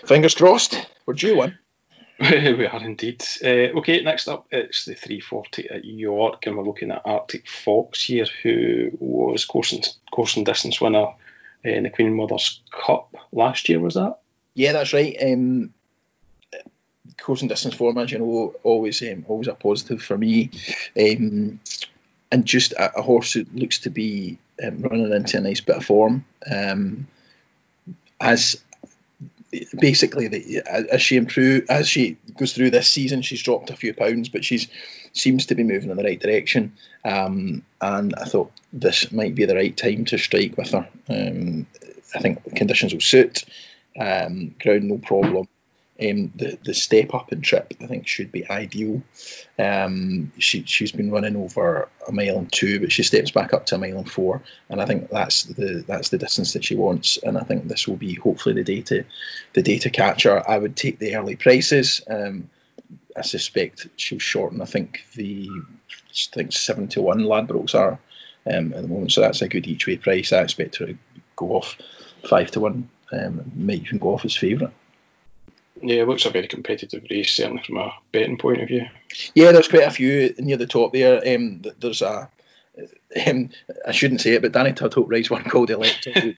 Fingers 0.05 0.35
crossed. 0.35 0.75
We're 1.05 1.13
due 1.13 1.37
one. 1.37 1.57
we 2.19 2.65
are 2.65 2.83
indeed. 2.83 3.23
Uh, 3.43 3.77
okay, 3.79 4.01
next 4.01 4.27
up 4.27 4.47
it's 4.51 4.85
the 4.85 4.93
340 4.93 5.69
at 5.69 5.85
York, 5.85 6.45
and 6.45 6.57
we're 6.57 6.63
looking 6.63 6.91
at 6.91 7.01
Arctic 7.05 7.47
Fox 7.47 8.03
here, 8.03 8.25
who 8.43 8.91
was 8.99 9.45
course 9.45 9.71
and, 9.71 9.87
course 10.11 10.37
and 10.37 10.45
distance 10.45 10.79
winner 10.79 11.07
in 11.63 11.83
the 11.83 11.89
Queen 11.89 12.13
Mother's 12.13 12.61
Cup 12.71 13.15
last 13.31 13.67
year, 13.67 13.79
was 13.79 13.95
that? 13.95 14.19
Yeah, 14.53 14.73
that's 14.73 14.93
right. 14.93 15.15
Um, 15.21 15.73
course 17.17 17.41
and 17.41 17.49
distance 17.49 17.75
form, 17.75 17.97
as 17.97 18.11
you 18.11 18.19
know, 18.19 18.55
always 18.63 19.01
um, 19.01 19.25
always 19.27 19.47
a 19.47 19.53
positive 19.53 20.01
for 20.01 20.17
me. 20.17 20.51
Um, 20.99 21.59
and 22.31 22.45
just 22.45 22.73
a, 22.73 22.99
a, 22.99 23.01
horse 23.01 23.33
who 23.33 23.45
looks 23.53 23.79
to 23.79 23.89
be 23.89 24.37
um, 24.63 24.81
running 24.81 25.11
into 25.11 25.37
a 25.37 25.41
nice 25.41 25.61
bit 25.61 25.77
of 25.77 25.85
form. 25.85 26.25
Um, 26.49 27.07
as 28.19 28.61
basically 29.77 30.27
the, 30.27 30.63
as 30.91 31.01
she 31.01 31.17
improve 31.17 31.65
as 31.69 31.87
she 31.87 32.17
goes 32.37 32.53
through 32.53 32.71
this 32.71 32.87
season, 32.87 33.21
she's 33.21 33.43
dropped 33.43 33.69
a 33.69 33.75
few 33.75 33.93
pounds, 33.93 34.29
but 34.29 34.45
she's 34.45 34.67
seems 35.13 35.45
to 35.47 35.55
be 35.55 35.63
moving 35.63 35.91
in 35.91 35.97
the 35.97 36.03
right 36.03 36.19
direction. 36.19 36.73
Um, 37.05 37.63
and 37.79 38.15
I 38.15 38.25
thought 38.25 38.51
this 38.71 39.11
might 39.11 39.35
be 39.35 39.45
the 39.45 39.55
right 39.55 39.75
time 39.75 40.05
to 40.05 40.17
strike 40.17 40.57
with 40.57 40.71
her. 40.71 40.87
Um, 41.07 41.67
I 42.15 42.19
think 42.19 42.55
conditions 42.55 42.93
will 42.93 43.01
suit. 43.01 43.45
Um, 43.99 44.55
ground 44.59 44.85
no 44.85 44.97
problem. 44.97 45.47
Um, 46.01 46.31
the 46.35 46.57
the 46.63 46.73
step 46.73 47.13
up 47.13 47.31
and 47.31 47.43
trip 47.43 47.73
I 47.79 47.85
think 47.85 48.07
should 48.07 48.31
be 48.31 48.49
ideal. 48.49 49.03
Um, 49.59 50.31
she 50.39 50.63
she's 50.63 50.91
been 50.91 51.11
running 51.11 51.35
over 51.35 51.87
a 52.07 52.11
mile 52.11 52.39
and 52.39 52.51
two, 52.51 52.79
but 52.79 52.91
she 52.91 53.03
steps 53.03 53.29
back 53.29 53.53
up 53.53 53.67
to 53.67 53.75
a 53.75 53.77
mile 53.77 53.99
and 53.99 54.11
four, 54.11 54.41
and 54.69 54.81
I 54.81 54.85
think 54.85 55.11
that's 55.11 55.43
the 55.43 55.83
that's 55.87 56.09
the 56.09 56.17
distance 56.17 56.53
that 56.53 56.65
she 56.65 56.75
wants. 56.75 57.17
And 57.17 57.37
I 57.37 57.41
think 57.41 57.67
this 57.67 57.87
will 57.87 57.95
be 57.95 58.15
hopefully 58.15 58.55
the 58.55 58.63
day 58.63 58.81
to 58.81 59.05
the 59.53 59.61
day 59.61 59.77
to 59.79 59.91
catch 59.91 60.23
her. 60.23 60.49
I 60.49 60.57
would 60.57 60.75
take 60.75 60.97
the 60.97 61.15
early 61.15 61.35
prices. 61.35 62.01
Um, 62.09 62.49
I 63.15 63.21
suspect 63.21 63.87
she'll 63.95 64.17
shorten. 64.19 64.61
I 64.61 64.65
think 64.65 65.05
the 65.13 65.47
I 65.51 66.35
think 66.35 66.53
seven 66.53 66.87
to 66.89 67.03
one 67.03 67.19
Ladbrokes 67.19 67.75
are 67.75 67.99
um, 68.51 68.73
at 68.73 68.81
the 68.81 68.87
moment. 68.87 69.11
So 69.11 69.21
that's 69.21 69.41
a 69.41 69.47
good 69.47 69.67
each 69.67 69.87
way 69.87 69.97
price. 69.97 70.33
I 70.33 70.41
expect 70.41 70.77
her 70.77 70.87
to 70.87 70.97
go 71.35 71.51
off 71.51 71.77
five 72.27 72.51
to 72.51 72.59
one. 72.59 72.89
Um, 73.11 73.51
might 73.55 73.81
even 73.81 73.99
go 73.99 74.15
off 74.15 74.25
as 74.25 74.35
favourite. 74.35 74.73
Yeah, 75.83 76.01
it 76.01 76.07
looks 76.07 76.25
a 76.25 76.29
very 76.29 76.47
competitive 76.47 77.03
race, 77.09 77.33
certainly 77.33 77.61
from 77.63 77.77
a 77.77 77.93
betting 78.11 78.37
point 78.37 78.61
of 78.61 78.67
view. 78.69 78.85
Yeah, 79.35 79.51
there's 79.51 79.67
quite 79.67 79.87
a 79.87 79.91
few 79.91 80.33
near 80.39 80.57
the 80.57 80.65
top 80.65 80.93
there. 80.93 81.21
Um, 81.35 81.63
there's 81.79 82.01
a 82.01 82.29
um, 83.27 83.49
I 83.87 83.91
shouldn't 83.91 84.21
say 84.21 84.31
it, 84.31 84.41
but 84.41 84.51
Danny 84.51 84.71
Tudhope 84.71 85.09
rides 85.09 85.29
one 85.29 85.43
called 85.43 85.69
Elector, 85.69 86.35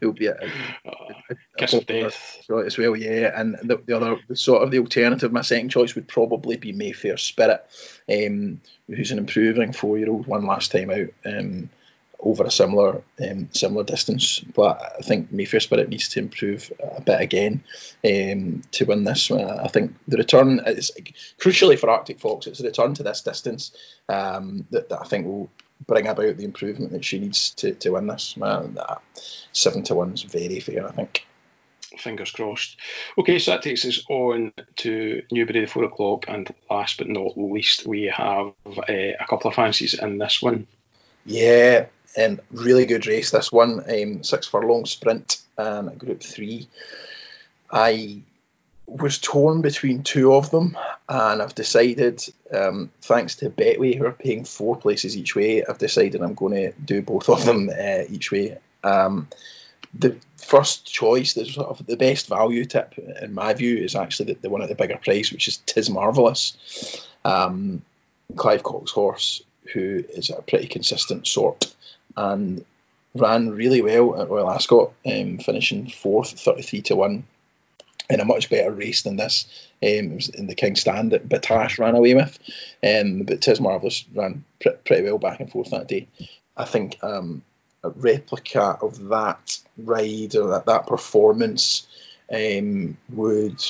who'll 0.00 0.12
be 0.12 0.26
a, 0.26 0.36
a, 0.84 0.90
a 1.30 1.36
kiss 1.56 1.72
of 1.72 1.86
death 1.86 2.38
as 2.66 2.76
well. 2.76 2.94
Yeah, 2.94 3.32
and 3.34 3.56
the, 3.62 3.78
the 3.78 3.96
other 3.96 4.18
the 4.28 4.36
sort 4.36 4.62
of 4.62 4.70
the 4.70 4.80
alternative, 4.80 5.32
my 5.32 5.40
second 5.40 5.70
choice 5.70 5.94
would 5.94 6.08
probably 6.08 6.56
be 6.56 6.72
Mayfair 6.72 7.16
Spirit, 7.16 7.64
um, 8.10 8.60
who's 8.88 9.12
an 9.12 9.18
improving 9.18 9.72
four-year-old, 9.72 10.26
one 10.26 10.44
last 10.44 10.72
time 10.72 10.90
out. 10.90 11.08
Um, 11.24 11.70
over 12.24 12.44
a 12.44 12.50
similar 12.50 13.02
um, 13.22 13.48
similar 13.52 13.84
distance. 13.84 14.40
But 14.40 14.80
I 14.98 15.02
think 15.02 15.30
Mayfair 15.30 15.60
Spirit 15.60 15.88
needs 15.88 16.08
to 16.10 16.20
improve 16.20 16.72
a 16.80 17.00
bit 17.00 17.20
again 17.20 17.62
um, 18.04 18.62
to 18.72 18.84
win 18.86 19.04
this. 19.04 19.30
I 19.30 19.68
think 19.68 19.94
the 20.08 20.16
return 20.16 20.60
is 20.66 20.90
crucially 21.38 21.78
for 21.78 21.90
Arctic 21.90 22.18
Fox. 22.18 22.46
It's 22.46 22.60
a 22.60 22.64
return 22.64 22.94
to 22.94 23.02
this 23.02 23.20
distance 23.20 23.76
um, 24.08 24.66
that, 24.70 24.88
that, 24.88 25.00
I 25.00 25.04
think 25.04 25.26
will 25.26 25.50
bring 25.86 26.06
about 26.06 26.36
the 26.36 26.44
improvement 26.44 26.92
that 26.92 27.04
she 27.04 27.18
needs 27.18 27.50
to, 27.56 27.74
to 27.74 27.90
win 27.90 28.06
this. 28.06 28.36
Man, 28.36 28.78
seven 29.52 29.82
to 29.84 29.94
one 29.94 30.14
is 30.14 30.22
very 30.22 30.60
fair, 30.60 30.88
I 30.88 30.92
think. 30.92 31.26
Fingers 31.98 32.32
crossed. 32.32 32.76
Okay, 33.18 33.38
so 33.38 33.52
that 33.52 33.62
takes 33.62 33.84
us 33.84 34.02
on 34.08 34.52
to 34.76 35.22
Newbury, 35.30 35.60
the 35.60 35.66
four 35.66 35.84
o'clock, 35.84 36.24
and 36.26 36.52
last 36.68 36.98
but 36.98 37.08
not 37.08 37.38
least, 37.38 37.86
we 37.86 38.04
have 38.04 38.52
uh, 38.66 38.82
a 38.88 39.26
couple 39.28 39.48
of 39.48 39.54
fancies 39.54 39.94
in 39.94 40.18
this 40.18 40.42
one. 40.42 40.66
Yeah, 41.24 41.86
um, 42.18 42.40
really 42.50 42.86
good 42.86 43.06
race 43.06 43.30
this 43.30 43.52
one. 43.52 43.84
Um, 43.90 44.22
six 44.22 44.46
furlong 44.46 44.86
sprint 44.86 45.42
and 45.56 45.98
Group 45.98 46.22
Three. 46.22 46.68
I 47.70 48.22
was 48.86 49.18
torn 49.18 49.62
between 49.62 50.02
two 50.02 50.34
of 50.34 50.50
them, 50.50 50.76
and 51.08 51.42
I've 51.42 51.54
decided, 51.54 52.22
um, 52.52 52.90
thanks 53.02 53.36
to 53.36 53.50
Betway, 53.50 53.96
who 53.96 54.04
are 54.04 54.12
paying 54.12 54.44
four 54.44 54.76
places 54.76 55.16
each 55.16 55.34
way, 55.34 55.64
I've 55.64 55.78
decided 55.78 56.20
I'm 56.20 56.34
going 56.34 56.54
to 56.54 56.72
do 56.72 57.02
both 57.02 57.28
of 57.28 57.44
them 57.44 57.70
uh, 57.70 58.02
each 58.08 58.30
way. 58.30 58.58
Um, 58.82 59.28
the 59.94 60.16
first 60.36 60.86
choice, 60.86 61.34
the 61.34 61.46
sort 61.46 61.68
of 61.68 61.86
the 61.86 61.96
best 61.96 62.28
value 62.28 62.64
tip 62.64 62.98
in 62.98 63.32
my 63.32 63.54
view, 63.54 63.78
is 63.78 63.94
actually 63.94 64.34
the, 64.34 64.40
the 64.42 64.50
one 64.50 64.62
at 64.62 64.68
the 64.68 64.74
bigger 64.74 64.98
price, 64.98 65.32
which 65.32 65.48
is 65.48 65.56
Tis 65.58 65.88
Marvelous. 65.88 67.06
Um, 67.24 67.82
Clive 68.36 68.62
Cox 68.62 68.90
horse, 68.90 69.42
who 69.72 70.04
is 70.08 70.30
a 70.30 70.42
pretty 70.42 70.66
consistent 70.66 71.26
sort 71.26 71.74
and 72.16 72.64
ran 73.14 73.50
really 73.50 73.80
well 73.80 74.20
at 74.20 74.28
Royal 74.28 74.50
Ascot, 74.50 74.92
um, 75.06 75.38
finishing 75.38 75.88
fourth, 75.88 76.38
33 76.40 76.82
to 76.82 76.96
1 76.96 77.24
in 78.10 78.20
a 78.20 78.24
much 78.24 78.50
better 78.50 78.70
race 78.70 79.02
than 79.02 79.16
this. 79.16 79.46
Um, 79.82 80.12
it 80.12 80.14
was 80.14 80.28
in 80.28 80.46
the 80.46 80.54
King's 80.54 80.80
Stand 80.80 81.12
that 81.12 81.28
Battaash 81.28 81.78
ran 81.78 81.94
away 81.94 82.14
with, 82.14 82.38
um, 82.82 83.22
but 83.22 83.40
Tis 83.40 83.60
Marvelous 83.60 84.04
ran 84.14 84.44
pr- 84.60 84.70
pretty 84.84 85.04
well 85.04 85.18
back 85.18 85.40
and 85.40 85.50
forth 85.50 85.70
that 85.70 85.88
day. 85.88 86.08
I 86.56 86.64
think 86.64 86.98
um, 87.02 87.42
a 87.82 87.90
replica 87.90 88.78
of 88.80 89.08
that 89.08 89.58
ride 89.78 90.36
or 90.36 90.50
that, 90.50 90.66
that 90.66 90.86
performance 90.86 91.86
um, 92.32 92.96
would 93.10 93.62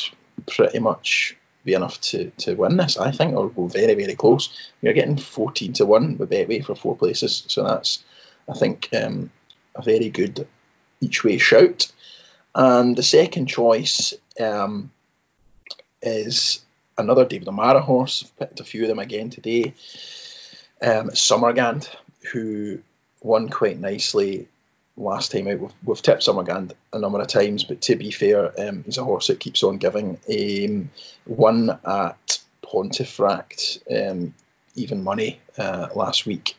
pretty 0.47 0.79
much 0.79 1.37
be 1.65 1.75
enough 1.75 2.01
to, 2.01 2.31
to 2.31 2.55
win 2.55 2.77
this, 2.77 2.99
I 2.99 3.11
think, 3.11 3.35
or 3.35 3.49
go 3.49 3.67
very, 3.67 3.95
very 3.95 4.15
close. 4.15 4.71
You're 4.83 4.93
getting 4.93 5.17
14 5.17 5.73
to 5.75 5.87
1 5.87 6.19
with 6.19 6.31
Betway 6.31 6.65
for 6.65 6.75
four 6.75 6.97
places, 6.97 7.45
so 7.47 7.65
that's 7.65 8.05
I 8.49 8.55
think 8.55 8.89
um, 8.93 9.31
a 9.75 9.83
very 9.83 10.11
good 10.11 10.47
each 11.01 11.25
way 11.25 11.39
shout. 11.39 11.91
And 12.55 12.97
the 12.97 13.03
second 13.03 13.47
choice 13.47 14.15
um, 14.41 14.91
is 16.03 16.65
another 16.97 17.25
David 17.25 17.49
O'Meara 17.49 17.81
horse. 17.81 18.23
I've 18.25 18.39
picked 18.39 18.61
a 18.61 18.65
few 18.65 18.83
of 18.83 18.89
them 18.89 18.99
again 18.99 19.31
today. 19.31 19.75
Um, 20.81 21.11
Summerghand, 21.11 21.89
who 22.33 22.81
won 23.23 23.49
quite 23.49 23.81
nicely 23.81 24.49
last 24.97 25.33
time 25.33 25.49
out. 25.49 25.59
We've, 25.59 25.73
we've 25.85 26.03
tipped 26.03 26.23
Summerghand 26.23 26.73
a 26.93 26.99
number 26.99 27.21
of 27.21 27.27
times, 27.27 27.65
but 27.65 27.81
to 27.83 27.97
be 27.97 28.11
fair, 28.11 28.53
um, 28.61 28.85
he's 28.85 28.99
a 28.99 29.05
horse 29.05 29.29
that 29.29 29.41
keeps 29.41 29.63
on 29.63 29.79
giving. 29.79 30.19
Um, 30.29 30.91
one 31.25 31.71
at 31.71 32.39
Pontefract, 32.63 33.79
um, 33.91 34.35
even 34.77 35.03
money 35.03 35.41
uh, 35.59 35.89
last 35.95 36.27
week 36.27 36.57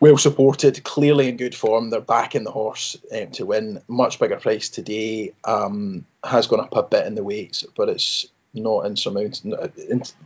well 0.00 0.18
supported, 0.18 0.82
clearly 0.84 1.28
in 1.28 1.36
good 1.36 1.54
form. 1.54 1.90
They're 1.90 2.00
backing 2.00 2.44
the 2.44 2.50
horse 2.50 2.96
um, 3.12 3.30
to 3.32 3.46
win. 3.46 3.82
Much 3.88 4.18
bigger 4.18 4.36
price 4.36 4.68
today. 4.68 5.32
Um, 5.44 6.04
has 6.24 6.46
gone 6.46 6.60
up 6.60 6.76
a 6.76 6.82
bit 6.82 7.06
in 7.06 7.14
the 7.14 7.24
weights, 7.24 7.64
but 7.76 7.88
it's 7.88 8.26
not 8.52 8.86
insurmountable. 8.86 9.70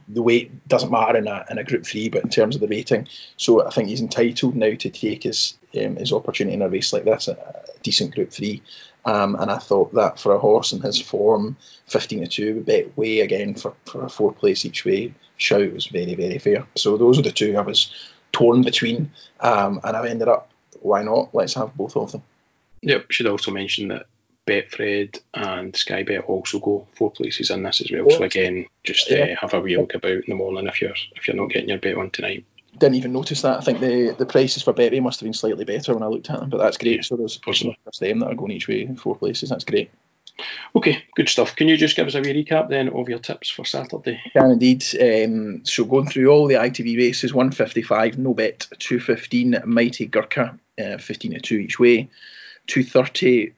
The 0.08 0.22
weight 0.22 0.66
doesn't 0.68 0.90
matter 0.90 1.18
in 1.18 1.26
a, 1.26 1.44
in 1.50 1.58
a 1.58 1.64
Group 1.64 1.84
Three, 1.84 2.08
but 2.08 2.24
in 2.24 2.30
terms 2.30 2.54
of 2.54 2.60
the 2.60 2.68
rating, 2.68 3.08
so 3.36 3.66
I 3.66 3.70
think 3.70 3.88
he's 3.88 4.00
entitled 4.00 4.56
now 4.56 4.74
to 4.74 4.90
take 4.90 5.24
his 5.24 5.58
um, 5.76 5.96
his 5.96 6.12
opportunity 6.12 6.54
in 6.54 6.62
a 6.62 6.68
race 6.68 6.92
like 6.92 7.04
this, 7.04 7.28
a, 7.28 7.64
decent 7.82 8.14
Group 8.14 8.30
Three. 8.30 8.62
Um, 9.04 9.34
and 9.34 9.50
I 9.50 9.56
thought 9.56 9.94
that 9.94 10.18
for 10.18 10.34
a 10.34 10.38
horse 10.38 10.72
in 10.72 10.82
his 10.82 11.00
form, 11.00 11.56
15 11.86 12.20
to 12.20 12.26
2 12.26 12.64
Betway 12.66 13.22
again 13.22 13.54
for, 13.54 13.72
for 13.86 14.04
a 14.04 14.10
four 14.10 14.30
place 14.30 14.66
each 14.66 14.84
way 14.84 15.14
shout 15.40 15.72
was 15.72 15.86
very, 15.86 16.14
very 16.14 16.38
fair. 16.38 16.66
So 16.76 16.96
those 16.96 17.18
are 17.18 17.22
the 17.22 17.32
two 17.32 17.56
I 17.56 17.62
was 17.62 17.92
torn 18.32 18.62
between, 18.62 19.10
um, 19.40 19.80
and 19.84 19.96
I 19.96 20.08
ended 20.08 20.28
up, 20.28 20.50
why 20.80 21.02
not? 21.02 21.34
Let's 21.34 21.54
have 21.54 21.74
both 21.74 21.96
of 21.96 22.12
them. 22.12 22.22
Yep, 22.82 23.10
should 23.10 23.26
also 23.26 23.50
mention 23.50 23.88
that 23.88 24.06
Betfred 24.46 25.20
and 25.34 25.76
Sky 25.76 26.02
Bet 26.02 26.24
also 26.24 26.58
go 26.58 26.86
four 26.94 27.10
places 27.10 27.50
in 27.50 27.62
this 27.62 27.80
as 27.80 27.90
well. 27.90 28.08
So 28.10 28.24
again, 28.24 28.66
just 28.82 29.10
uh, 29.10 29.16
yeah. 29.16 29.34
have 29.40 29.54
a 29.54 29.60
wee 29.60 29.76
look 29.76 29.94
about 29.94 30.12
in 30.12 30.24
the 30.28 30.34
morning 30.34 30.66
if 30.66 30.80
you're 30.80 30.94
if 31.14 31.28
you're 31.28 31.36
not 31.36 31.50
getting 31.50 31.68
your 31.68 31.78
bet 31.78 31.96
on 31.96 32.10
tonight. 32.10 32.44
Didn't 32.78 32.94
even 32.94 33.12
notice 33.12 33.42
that. 33.42 33.58
I 33.58 33.60
think 33.60 33.80
the, 33.80 34.14
the 34.16 34.26
prices 34.26 34.62
for 34.62 34.72
Betway 34.72 35.02
must 35.02 35.20
have 35.20 35.26
been 35.26 35.34
slightly 35.34 35.64
better 35.64 35.92
when 35.92 36.02
I 36.02 36.06
looked 36.06 36.30
at 36.30 36.40
them, 36.40 36.50
but 36.50 36.58
that's 36.58 36.78
great. 36.78 37.04
So 37.04 37.16
there's, 37.16 37.38
there's 37.44 37.98
them 37.98 38.20
that 38.20 38.30
are 38.30 38.34
going 38.34 38.52
each 38.52 38.68
way 38.68 38.82
in 38.82 38.96
four 38.96 39.16
places. 39.16 39.50
That's 39.50 39.64
great. 39.64 39.90
Okay, 40.74 41.04
good 41.14 41.28
stuff. 41.28 41.56
Can 41.56 41.68
you 41.68 41.76
just 41.76 41.96
give 41.96 42.06
us 42.06 42.14
a 42.14 42.20
wee 42.20 42.44
recap 42.44 42.68
then 42.68 42.88
of 42.88 43.08
your 43.08 43.18
tips 43.18 43.50
for 43.50 43.64
Saturday? 43.64 44.20
Can 44.32 44.50
indeed. 44.50 44.84
Um, 45.00 45.64
so 45.64 45.84
going 45.84 46.08
through 46.08 46.28
all 46.28 46.46
the 46.46 46.54
ITV 46.54 46.96
races, 46.96 47.34
155, 47.34 48.18
no 48.18 48.34
bet, 48.34 48.66
215, 48.78 49.62
Mighty 49.64 50.06
Gurkha, 50.06 50.58
uh, 50.78 50.98
15 50.98 51.32
to 51.32 51.40
2 51.40 51.54
each 51.56 51.78
way, 51.78 52.08
230, 52.66 53.52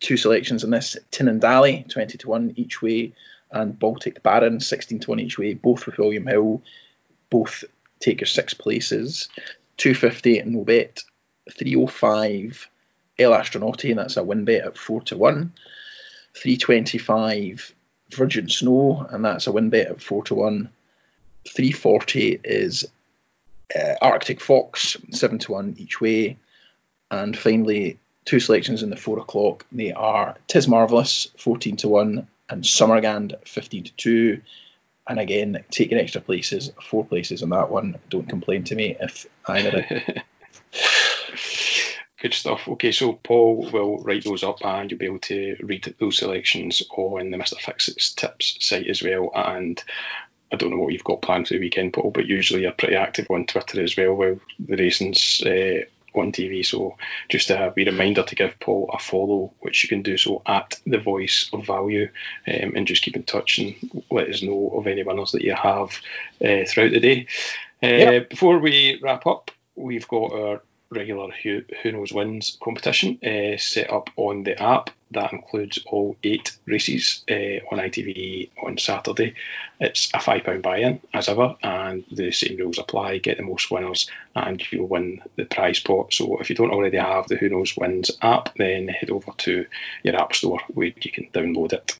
two 0.00 0.16
selections 0.16 0.64
in 0.64 0.70
this, 0.70 0.96
Tinandali, 1.12 1.88
20 1.88 2.18
to 2.18 2.28
1 2.28 2.54
each 2.56 2.82
way, 2.82 3.12
and 3.50 3.78
Baltic 3.78 4.22
Baron, 4.22 4.60
16 4.60 5.00
to 5.00 5.10
1 5.10 5.20
each 5.20 5.38
way, 5.38 5.54
both 5.54 5.86
with 5.86 5.98
William 5.98 6.26
Hill, 6.26 6.62
both 7.30 7.64
take 8.00 8.20
your 8.20 8.26
six 8.26 8.54
places, 8.54 9.28
250, 9.76 10.42
no 10.42 10.64
bet, 10.64 11.02
305, 11.50 12.68
El 13.18 13.32
Astronauti, 13.32 13.90
and 13.90 13.98
that's 13.98 14.16
a 14.16 14.24
win 14.24 14.44
bet 14.44 14.64
at 14.64 14.78
4 14.78 15.02
to 15.02 15.16
1. 15.16 15.52
325 16.34 17.74
Virgin 18.10 18.48
Snow, 18.48 19.06
and 19.10 19.24
that's 19.24 19.46
a 19.46 19.52
win 19.52 19.70
bet 19.70 19.88
at 19.88 20.02
4 20.02 20.24
to 20.24 20.34
1. 20.34 20.70
340 21.48 22.40
is 22.44 22.88
uh, 23.74 23.94
Arctic 24.00 24.40
Fox, 24.40 24.96
7 25.10 25.38
to 25.40 25.52
1 25.52 25.76
each 25.78 26.00
way. 26.00 26.38
And 27.10 27.36
finally, 27.36 27.98
two 28.24 28.40
selections 28.40 28.82
in 28.82 28.90
the 28.90 28.96
4 28.96 29.18
o'clock. 29.20 29.66
They 29.72 29.92
are 29.92 30.36
Tis 30.46 30.68
Marvelous, 30.68 31.28
14 31.38 31.76
to 31.78 31.88
1, 31.88 32.28
and 32.48 32.64
Summerghand, 32.64 33.46
15 33.46 33.84
to 33.84 33.92
2. 33.92 34.42
And 35.08 35.18
again, 35.18 35.64
taking 35.70 35.98
extra 35.98 36.20
places, 36.20 36.70
four 36.80 37.04
places 37.04 37.42
on 37.42 37.48
that 37.50 37.70
one. 37.70 37.98
Don't 38.10 38.28
complain 38.28 38.64
to 38.64 38.76
me 38.76 38.96
if 39.00 39.26
either. 39.46 40.22
Good 42.20 42.34
stuff. 42.34 42.68
Okay, 42.68 42.92
so 42.92 43.14
Paul 43.14 43.70
will 43.72 43.98
write 43.98 44.24
those 44.24 44.44
up 44.44 44.62
and 44.62 44.90
you'll 44.90 44.98
be 44.98 45.06
able 45.06 45.20
to 45.20 45.56
read 45.60 45.94
those 45.98 46.18
selections 46.18 46.82
on 46.90 47.30
the 47.30 47.38
Mr. 47.38 47.58
Fixits 47.58 48.14
Tips 48.14 48.58
site 48.60 48.88
as 48.88 49.02
well. 49.02 49.30
And 49.34 49.82
I 50.52 50.56
don't 50.56 50.70
know 50.70 50.76
what 50.76 50.92
you've 50.92 51.02
got 51.02 51.22
planned 51.22 51.48
for 51.48 51.54
the 51.54 51.60
weekend, 51.60 51.94
Paul, 51.94 52.10
but 52.10 52.26
usually 52.26 52.62
you're 52.62 52.72
pretty 52.72 52.96
active 52.96 53.26
on 53.30 53.46
Twitter 53.46 53.82
as 53.82 53.96
well 53.96 54.12
while 54.12 54.38
the 54.58 54.76
racing's 54.76 55.42
uh, 55.46 55.84
on 56.14 56.30
TV. 56.32 56.64
So 56.64 56.98
just 57.30 57.48
a 57.48 57.72
wee 57.74 57.86
reminder 57.86 58.22
to 58.22 58.34
give 58.34 58.60
Paul 58.60 58.90
a 58.92 58.98
follow, 58.98 59.54
which 59.60 59.82
you 59.82 59.88
can 59.88 60.02
do 60.02 60.18
so 60.18 60.42
at 60.44 60.78
the 60.86 60.98
Voice 60.98 61.48
of 61.54 61.64
Value, 61.66 62.10
um, 62.46 62.72
and 62.76 62.86
just 62.86 63.02
keep 63.02 63.16
in 63.16 63.22
touch 63.22 63.58
and 63.58 64.04
let 64.10 64.28
us 64.28 64.42
know 64.42 64.72
of 64.74 64.86
any 64.86 65.02
winners 65.02 65.32
that 65.32 65.42
you 65.42 65.54
have 65.54 65.98
uh, 66.44 66.66
throughout 66.66 66.90
the 66.92 67.00
day. 67.00 67.26
Uh, 67.82 67.86
yep. 67.86 68.28
Before 68.30 68.58
we 68.58 69.00
wrap 69.02 69.26
up, 69.26 69.50
we've 69.74 70.06
got 70.08 70.32
our 70.32 70.62
regular 70.90 71.30
Who, 71.42 71.62
Who 71.82 71.92
Knows 71.92 72.12
Wins 72.12 72.58
competition 72.62 73.18
uh, 73.24 73.56
set 73.58 73.90
up 73.90 74.10
on 74.16 74.42
the 74.42 74.60
app. 74.60 74.90
That 75.12 75.32
includes 75.32 75.78
all 75.86 76.16
eight 76.22 76.56
races 76.66 77.24
uh, 77.30 77.64
on 77.70 77.78
ITV 77.78 78.50
on 78.62 78.78
Saturday. 78.78 79.34
It's 79.80 80.10
a 80.14 80.18
£5 80.18 80.62
buy 80.62 80.78
in, 80.78 81.00
as 81.12 81.28
ever, 81.28 81.56
and 81.62 82.04
the 82.10 82.30
same 82.32 82.56
rules 82.58 82.78
apply. 82.78 83.18
Get 83.18 83.38
the 83.38 83.42
most 83.42 83.70
winners, 83.70 84.08
and 84.34 84.62
you'll 84.70 84.86
win 84.86 85.22
the 85.36 85.44
prize 85.46 85.80
pot. 85.80 86.12
So 86.12 86.38
if 86.38 86.50
you 86.50 86.56
don't 86.56 86.70
already 86.70 86.98
have 86.98 87.26
the 87.28 87.36
Who 87.36 87.48
Knows 87.48 87.76
Wins 87.76 88.10
app, 88.22 88.54
then 88.56 88.88
head 88.88 89.10
over 89.10 89.32
to 89.38 89.66
your 90.02 90.16
app 90.16 90.34
store 90.34 90.60
where 90.68 90.92
you 91.00 91.10
can 91.10 91.28
download 91.32 91.72
it. 91.72 91.98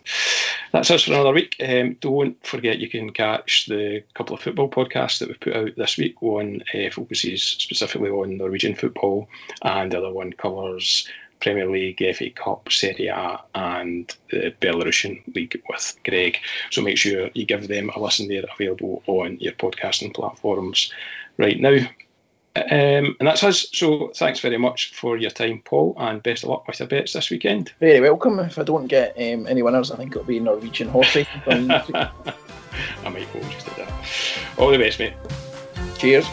That's 0.73 0.91
us 0.91 1.03
for 1.03 1.13
another 1.13 1.33
week. 1.33 1.57
Um, 1.67 1.97
don't 2.01 2.47
forget 2.47 2.79
you 2.79 2.89
can 2.89 3.13
catch 3.13 3.67
the 3.67 4.05
couple 4.15 4.37
of 4.37 4.43
football 4.43 4.71
podcasts 4.71 5.19
that 5.19 5.29
we've 5.29 5.41
put 5.41 5.57
out 5.57 5.77
this 5.77 5.99
week. 5.99 6.23
One 6.23 6.63
uh, 6.73 6.91
focuses 6.91 7.43
specifically 7.43 8.11
on 8.11 8.37
Norwegian 8.37 8.77
football, 8.77 9.29
and 9.63 9.91
the 9.91 9.99
other 9.99 10.13
one 10.13 10.33
covers 10.33 11.09
Premier 11.41 11.69
League, 11.71 12.03
FA 12.15 12.31
Cup, 12.31 12.71
Serie 12.71 13.09
A, 13.09 13.41
and 13.55 14.15
the 14.31 14.55
Belarusian 14.61 15.23
League 15.35 15.61
with 15.69 15.97
Greg. 16.05 16.39
So 16.71 16.83
make 16.83 16.99
sure 16.99 17.31
you 17.35 17.47
give 17.47 17.69
them 17.69 17.91
a 17.95 18.01
listen. 18.01 18.29
They're 18.29 18.45
available 18.53 19.03
on 19.07 19.39
your 19.41 19.53
podcasting 19.53 20.15
platforms 20.15 20.93
right 21.37 21.59
now. 21.59 21.79
Um, 22.57 23.17
and 23.19 23.29
that's 23.29 23.45
us. 23.45 23.69
So 23.73 24.09
thanks 24.15 24.41
very 24.41 24.59
much 24.59 24.93
for 24.93 25.17
your 25.17 25.31
time, 25.31 25.63
Paul, 25.65 25.95
and 25.97 26.23
best 26.23 26.43
of 26.43 26.51
luck 26.51 26.67
with 26.67 26.81
your 26.81 26.89
bets 26.89 27.13
this 27.13 27.31
weekend. 27.31 27.73
Very 27.79 28.01
welcome. 28.01 28.41
If 28.41 28.59
I 28.59 28.65
don't 28.65 28.87
get 28.87 29.17
um, 29.17 29.47
any 29.47 29.63
winners, 29.63 29.91
I 29.91 29.97
think 29.97 30.13
it'll 30.13 30.25
be 30.25 30.41
Norwegian 30.41 30.89
horse 30.89 31.15
racing. 31.47 31.71
I 31.71 32.11
might 33.05 33.33
go 33.33 33.41
just 33.51 33.69
at 33.69 33.77
that. 33.77 33.93
All 34.59 34.71
the 34.71 34.79
best, 34.79 34.99
mate. 34.99 35.15
Cheers. 35.99 36.27